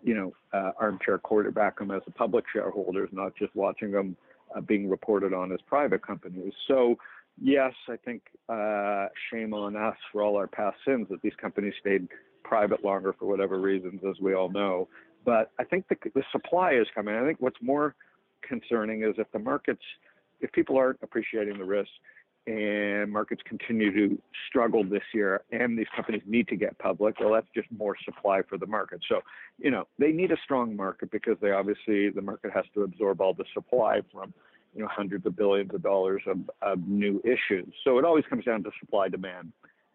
you 0.02 0.14
know, 0.14 0.35
uh, 0.52 0.72
armchair 0.78 1.18
quarterback 1.18 1.78
them 1.78 1.90
as 1.90 2.02
a 2.06 2.11
public 2.11 2.44
shareholders, 2.52 3.09
not 3.12 3.35
just 3.37 3.54
watching 3.54 3.90
them 3.90 4.16
uh, 4.54 4.61
being 4.61 4.88
reported 4.88 5.32
on 5.32 5.52
as 5.52 5.61
private 5.66 6.06
companies. 6.06 6.52
So, 6.68 6.96
yes, 7.40 7.72
I 7.88 7.96
think 7.96 8.22
uh, 8.48 9.06
shame 9.30 9.54
on 9.54 9.76
us 9.76 9.96
for 10.12 10.22
all 10.22 10.37
our 10.37 10.46
past 10.46 10.76
sins 10.87 11.06
that 11.11 11.22
these 11.22 11.35
companies 11.40 11.74
stayed 11.80 12.09
private 12.44 12.85
longer 12.85 13.14
for 13.18 13.26
whatever 13.26 13.59
reasons, 13.59 14.00
as 14.09 14.20
we 14.20 14.35
all 14.35 14.50
know. 14.50 14.88
But 15.24 15.50
I 15.59 15.64
think 15.64 15.88
the, 15.88 15.96
the 16.14 16.22
supply 16.30 16.72
is 16.72 16.87
coming. 16.94 17.14
I 17.14 17.24
think 17.24 17.38
what's 17.40 17.61
more 17.61 17.96
concerning 18.42 19.02
is 19.02 19.14
if 19.18 19.30
the 19.32 19.40
markets, 19.40 19.82
if 20.40 20.52
people 20.52 20.76
aren't 20.76 21.00
appreciating 21.02 21.59
the 21.59 21.64
risk, 21.64 21.90
and 22.46 23.11
markets 23.11 23.42
continue 23.44 23.92
to 23.92 24.22
struggle 24.48 24.85
this 24.85 25.02
year 25.12 25.42
and 25.50 25.76
these 25.76 25.88
companies 25.94 26.22
need 26.26 26.46
to 26.48 26.56
get 26.56 26.78
public, 26.78 27.18
well, 27.18 27.32
that's 27.32 27.48
just 27.54 27.66
more 27.76 27.96
supply 28.04 28.40
for 28.48 28.56
the 28.56 28.66
market. 28.66 29.00
So, 29.09 29.20
you 29.59 29.70
know, 29.70 29.88
they 29.98 30.12
need 30.12 30.30
a 30.30 30.37
strong 30.44 30.76
market 30.76 31.11
because 31.11 31.37
they 31.40 31.50
obviously, 31.50 32.11
the 32.11 32.22
market 32.22 32.52
has 32.52 32.64
to 32.74 32.82
absorb 32.82 33.20
all 33.20 33.35
the 33.35 33.44
supply 33.52 34.00
from, 34.12 34.32
you 34.74 34.82
know, 34.82 34.88
hundreds 34.88 35.26
of 35.26 35.35
billions 35.37 35.74
of 35.74 35.82
dollars 35.82 36.22
of, 36.26 36.38
of 36.62 36.87
new 36.87 37.20
issues. 37.24 37.72
So 37.82 37.98
it 37.98 38.04
always 38.04 38.24
comes 38.30 38.44
down 38.44 38.62
to 38.62 38.70
supply 38.78 39.09
demand. 39.09 39.52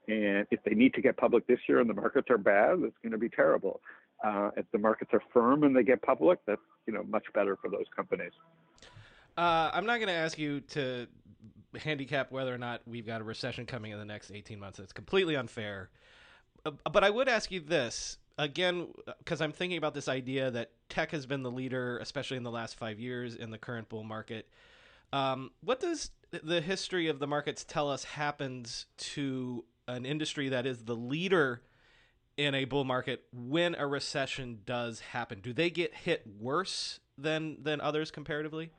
And 0.08 0.46
if 0.52 0.62
they 0.66 0.74
need 0.74 0.94
to 0.96 1.02
get 1.02 1.16
public 1.16 1.48
this 1.48 1.60
year 1.70 1.80
and 1.80 1.90
the 1.90 1.94
markets 1.94 2.28
are 2.30 2.38
bad, 2.38 2.80
it's 2.84 2.98
going 3.02 3.14
to 3.14 3.18
be 3.18 3.30
terrible. 3.30 3.80
Uh, 4.26 4.50
if 4.58 4.66
the 4.74 4.78
markets 4.78 5.12
are 5.14 5.22
firm 5.34 5.64
and 5.64 5.76
they 5.76 5.84
get 5.84 6.02
public, 6.02 6.40
that's, 6.46 6.62
you 6.86 6.94
know, 6.94 7.04
much 7.04 7.24
better 7.34 7.56
for 7.56 7.70
those 7.70 7.86
companies. 7.96 8.34
Uh, 9.38 9.72
I'm 9.74 9.86
not 9.86 9.98
going 9.98 10.08
to 10.08 10.14
ask 10.14 10.38
you 10.38 10.60
to 10.72 11.08
handicap 11.80 12.32
whether 12.32 12.54
or 12.54 12.58
not 12.58 12.82
we've 12.86 13.06
got 13.06 13.22
a 13.22 13.24
recession 13.24 13.66
coming 13.66 13.92
in 13.92 14.00
the 14.00 14.06
next 14.06 14.32
18 14.32 14.60
months. 14.60 14.80
It's 14.80 14.94
completely 14.94 15.36
unfair. 15.36 15.90
Uh, 16.66 16.72
but 16.92 17.04
I 17.04 17.10
would 17.10 17.28
ask 17.28 17.52
you 17.52 17.60
this 17.60 18.18
again, 18.38 18.88
because 19.20 19.42
I'm 19.42 19.52
thinking 19.52 19.78
about 19.78 19.94
this 19.94 20.08
idea 20.08 20.52
that 20.52 20.72
tech 20.90 21.12
has 21.12 21.26
been 21.26 21.44
the 21.44 21.52
leader, 21.52 21.98
especially 22.00 22.38
in 22.38 22.44
the 22.44 22.52
last 22.52 22.76
five 22.76 23.00
years, 23.00 23.36
in 23.36 23.52
the 23.52 23.58
current 23.58 23.90
bull 23.90 24.04
market. 24.04 24.50
Um, 25.14 25.52
what 25.62 25.80
does 25.80 26.12
the 26.32 26.62
history 26.62 27.08
of 27.08 27.20
the 27.20 27.28
markets 27.28 27.64
tell 27.64 27.90
us 27.90 28.04
happens 28.04 28.86
to 28.98 29.66
an 29.88 30.06
industry 30.06 30.50
that 30.50 30.66
is 30.66 30.86
the 30.86 30.96
leader 30.96 31.62
in 32.38 32.56
a 32.56 32.66
bull 32.66 32.86
market 32.86 33.26
when 33.34 33.76
a 33.76 33.86
recession 33.86 34.60
does 34.66 35.00
happen? 35.00 35.42
Do 35.42 35.54
they 35.54 35.70
get 35.70 35.94
hit 35.94 36.26
worse 36.40 37.00
than 37.18 37.58
than 37.62 37.82
others 37.82 38.10
comparatively? 38.10 38.72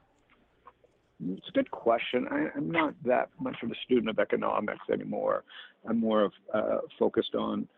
It's 1.31 1.49
a 1.49 1.53
good 1.53 1.71
question. 1.71 2.27
I, 2.31 2.57
am 2.57 2.71
not 2.71 2.95
that 3.05 3.29
much 3.41 3.57
of 3.63 3.71
a 3.71 3.75
student 3.85 4.09
of 4.09 4.19
economics 4.19 4.85
anymore. 4.93 5.45
I'm 5.89 6.01
more 6.01 6.23
of 6.23 6.33
uh, 6.53 6.79
focused 6.99 7.35
on 7.35 7.69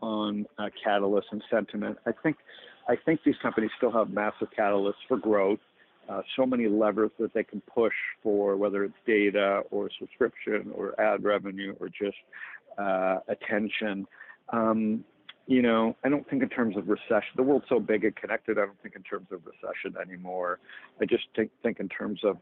on 0.00 0.46
uh, 0.58 0.68
catalysts 0.84 1.30
and 1.30 1.42
sentiment. 1.50 1.96
I 2.06 2.12
think 2.22 2.36
I 2.88 2.96
think 2.96 3.20
these 3.24 3.36
companies 3.40 3.70
still 3.76 3.92
have 3.92 4.10
massive 4.10 4.48
catalysts 4.56 4.94
for 5.08 5.16
growth. 5.16 5.60
Uh, 6.08 6.22
so 6.36 6.44
many 6.44 6.66
levers 6.66 7.12
that 7.20 7.32
they 7.32 7.44
can 7.44 7.60
push 7.72 7.94
for 8.22 8.56
whether 8.56 8.82
it's 8.82 8.94
data 9.06 9.62
or 9.70 9.88
subscription 10.00 10.72
or 10.74 11.00
ad 11.00 11.22
revenue 11.22 11.74
or 11.80 11.88
just 11.88 12.16
uh, 12.76 13.18
attention. 13.28 14.06
Um, 14.52 15.04
you 15.46 15.62
know, 15.62 15.96
I 16.04 16.08
don't 16.08 16.28
think 16.28 16.42
in 16.42 16.48
terms 16.48 16.76
of 16.76 16.88
recession. 16.88 17.30
The 17.36 17.42
world's 17.42 17.66
so 17.68 17.80
big 17.80 18.04
and 18.04 18.14
connected. 18.16 18.58
I 18.58 18.62
don't 18.62 18.80
think 18.82 18.96
in 18.96 19.02
terms 19.02 19.26
of 19.30 19.40
recession 19.44 19.96
anymore. 20.00 20.58
I 21.00 21.04
just 21.04 21.24
think 21.36 21.50
think 21.62 21.80
in 21.80 21.88
terms 21.88 22.20
of 22.24 22.38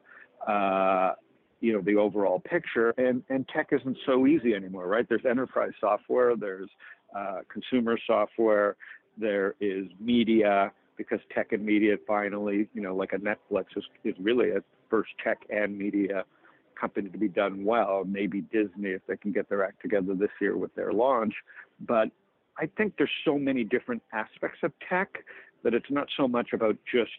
uh, 0.46 1.12
you 1.60 1.72
know 1.72 1.80
the 1.82 1.96
overall 1.96 2.40
picture 2.40 2.90
and 2.96 3.22
and 3.28 3.46
tech 3.48 3.68
isn't 3.72 3.96
so 4.06 4.26
easy 4.26 4.54
anymore 4.54 4.86
right? 4.86 5.06
There's 5.08 5.24
enterprise 5.28 5.72
software 5.80 6.36
there's 6.36 6.70
uh, 7.16 7.40
consumer 7.52 7.98
software 8.06 8.76
there 9.18 9.54
is 9.60 9.86
media 9.98 10.72
because 10.96 11.20
tech 11.34 11.52
and 11.52 11.64
media 11.64 11.96
finally 12.06 12.68
you 12.74 12.80
know 12.80 12.94
like 12.94 13.12
a 13.12 13.18
netflix 13.18 13.64
is, 13.76 13.84
is 14.04 14.14
really 14.18 14.50
a 14.50 14.62
first 14.88 15.10
tech 15.22 15.38
and 15.50 15.76
media 15.76 16.24
company 16.80 17.10
to 17.10 17.18
be 17.18 17.28
done 17.28 17.64
well. 17.64 18.04
Maybe 18.06 18.40
disney 18.40 18.90
if 18.90 19.02
they 19.06 19.16
can 19.16 19.32
get 19.32 19.48
their 19.48 19.64
act 19.64 19.82
together 19.82 20.14
this 20.14 20.30
year 20.40 20.56
with 20.56 20.74
their 20.74 20.92
launch. 20.92 21.34
But 21.80 22.10
i 22.58 22.66
think 22.76 22.94
there's 22.98 23.10
so 23.24 23.38
many 23.38 23.64
different 23.64 24.02
aspects 24.12 24.58
of 24.62 24.72
tech 24.88 25.24
that 25.62 25.74
it's 25.74 25.90
not 25.90 26.08
so 26.16 26.26
much 26.26 26.48
about 26.52 26.76
just 26.90 27.10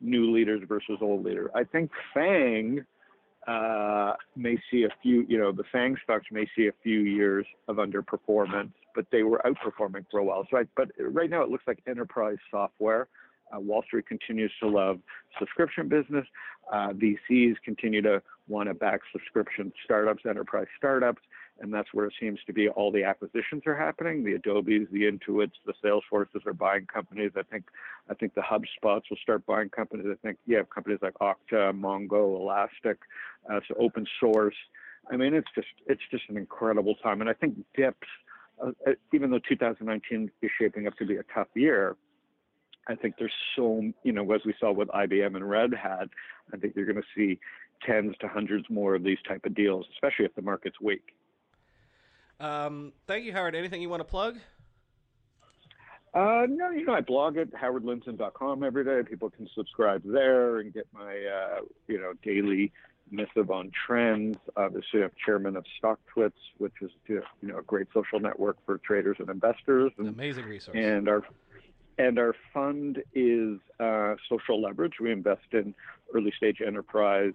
new 0.00 0.32
leaders 0.32 0.62
versus 0.68 0.98
old 1.00 1.24
leader. 1.24 1.50
I 1.54 1.64
think 1.64 1.90
Fang 2.12 2.84
uh, 3.46 4.14
may 4.34 4.56
see 4.70 4.84
a 4.84 4.88
few, 5.02 5.24
you 5.28 5.38
know, 5.38 5.52
the 5.52 5.64
Fang 5.70 5.96
stocks 6.02 6.26
may 6.30 6.46
see 6.56 6.66
a 6.66 6.72
few 6.82 7.00
years 7.00 7.46
of 7.68 7.76
underperformance, 7.76 8.72
but 8.94 9.06
they 9.12 9.22
were 9.22 9.40
outperforming 9.44 10.04
for 10.10 10.18
a 10.18 10.24
while. 10.24 10.46
So, 10.50 10.58
I, 10.58 10.64
but 10.76 10.90
right 10.98 11.30
now 11.30 11.42
it 11.42 11.48
looks 11.48 11.64
like 11.66 11.78
enterprise 11.86 12.38
software. 12.50 13.08
Uh, 13.54 13.60
Wall 13.60 13.82
Street 13.82 14.06
continues 14.06 14.52
to 14.60 14.68
love 14.68 15.00
subscription 15.38 15.88
business. 15.88 16.26
Uh, 16.72 16.92
VCs 16.92 17.56
continue 17.64 18.02
to 18.02 18.22
want 18.48 18.68
to 18.68 18.74
back 18.74 19.00
subscription 19.12 19.72
startups, 19.84 20.24
enterprise 20.28 20.66
startups, 20.76 21.22
and 21.60 21.72
that's 21.72 21.88
where 21.92 22.06
it 22.06 22.12
seems 22.20 22.38
to 22.46 22.52
be 22.52 22.68
all 22.68 22.92
the 22.92 23.04
acquisitions 23.04 23.62
are 23.66 23.76
happening. 23.76 24.24
The 24.24 24.34
Adobes, 24.34 24.90
the 24.90 25.02
Intuits, 25.02 25.52
the 25.64 25.74
Salesforces 25.82 26.46
are 26.46 26.52
buying 26.52 26.86
companies. 26.86 27.32
I 27.36 27.42
think 27.42 27.64
I 28.10 28.14
think 28.14 28.34
the 28.34 28.42
HubSpots 28.42 29.02
will 29.10 29.16
start 29.22 29.46
buying 29.46 29.70
companies. 29.70 30.06
I 30.10 30.16
think 30.26 30.38
you 30.46 30.56
have 30.56 30.68
companies 30.70 30.98
like 31.02 31.14
Okta, 31.14 31.72
Mongo, 31.72 32.38
Elastic, 32.38 32.98
uh, 33.50 33.60
so 33.68 33.74
open 33.78 34.06
source. 34.20 34.56
I 35.10 35.16
mean, 35.16 35.34
it's 35.34 35.48
just 35.54 35.68
it's 35.86 36.02
just 36.10 36.24
an 36.28 36.36
incredible 36.36 36.96
time, 36.96 37.20
and 37.20 37.30
I 37.30 37.34
think 37.34 37.56
dips. 37.76 38.08
Uh, 38.62 38.92
even 39.12 39.30
though 39.30 39.40
2019 39.46 40.30
is 40.40 40.50
shaping 40.58 40.86
up 40.86 40.96
to 40.96 41.04
be 41.04 41.16
a 41.16 41.22
tough 41.34 41.48
year, 41.54 41.94
I 42.88 42.94
think 42.94 43.16
there's 43.18 43.32
so, 43.56 43.82
you 44.02 44.12
know, 44.12 44.30
as 44.32 44.42
we 44.44 44.54
saw 44.60 44.72
with 44.72 44.88
IBM 44.88 45.34
and 45.34 45.48
Red 45.48 45.74
Hat, 45.74 46.08
I 46.52 46.56
think 46.56 46.74
you're 46.76 46.86
going 46.86 46.96
to 46.96 47.08
see 47.16 47.40
tens 47.84 48.14
to 48.20 48.28
hundreds 48.28 48.68
more 48.70 48.94
of 48.94 49.02
these 49.02 49.18
type 49.26 49.44
of 49.44 49.54
deals, 49.54 49.86
especially 49.94 50.24
if 50.24 50.34
the 50.34 50.42
market's 50.42 50.80
weak. 50.80 51.14
Um, 52.38 52.92
thank 53.06 53.24
you, 53.24 53.32
Howard. 53.32 53.54
Anything 53.54 53.82
you 53.82 53.88
want 53.88 54.00
to 54.00 54.04
plug? 54.04 54.38
Uh, 56.14 56.46
no, 56.48 56.70
you 56.70 56.84
know, 56.84 56.94
I 56.94 57.02
blog 57.02 57.36
at 57.36 57.52
howardlindzon.com 57.52 58.62
every 58.62 58.84
day. 58.84 59.02
People 59.08 59.28
can 59.28 59.48
subscribe 59.54 60.02
there 60.04 60.60
and 60.60 60.72
get 60.72 60.86
my, 60.92 61.12
uh, 61.12 61.60
you 61.88 62.00
know, 62.00 62.12
daily 62.22 62.72
missive 63.10 63.50
on 63.50 63.70
trends. 63.86 64.38
Obviously, 64.56 65.02
I'm 65.02 65.10
chairman 65.24 65.56
of 65.56 65.64
StockTwits, 65.82 66.32
which 66.58 66.72
is, 66.80 66.90
you 67.06 67.22
know, 67.42 67.58
a 67.58 67.62
great 67.62 67.88
social 67.92 68.18
network 68.18 68.56
for 68.64 68.78
traders 68.78 69.16
and 69.18 69.28
investors. 69.28 69.92
And, 69.98 70.08
amazing 70.08 70.46
resource. 70.46 70.76
And 70.76 71.08
our 71.08 71.22
and 71.98 72.18
our 72.18 72.34
fund 72.52 73.02
is 73.14 73.58
uh, 73.80 74.14
social 74.28 74.60
leverage. 74.60 74.94
We 75.00 75.12
invest 75.12 75.46
in 75.52 75.74
early 76.14 76.32
stage 76.36 76.60
enterprise 76.64 77.32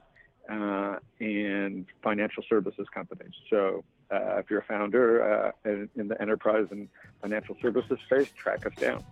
uh, 0.50 0.98
and 1.20 1.86
financial 2.04 2.44
services 2.48 2.88
companies. 2.94 3.34
So 3.50 3.84
uh, 4.12 4.38
if 4.38 4.50
you're 4.50 4.60
a 4.60 4.66
founder 4.66 5.24
uh, 5.24 5.52
in, 5.66 5.90
in 5.96 6.08
the 6.08 6.22
enterprise 6.22 6.68
and 6.72 6.88
financial 7.22 7.56
services 7.62 7.98
space, 8.06 8.30
track 8.38 8.66
us 8.66 8.74
down. 8.76 9.04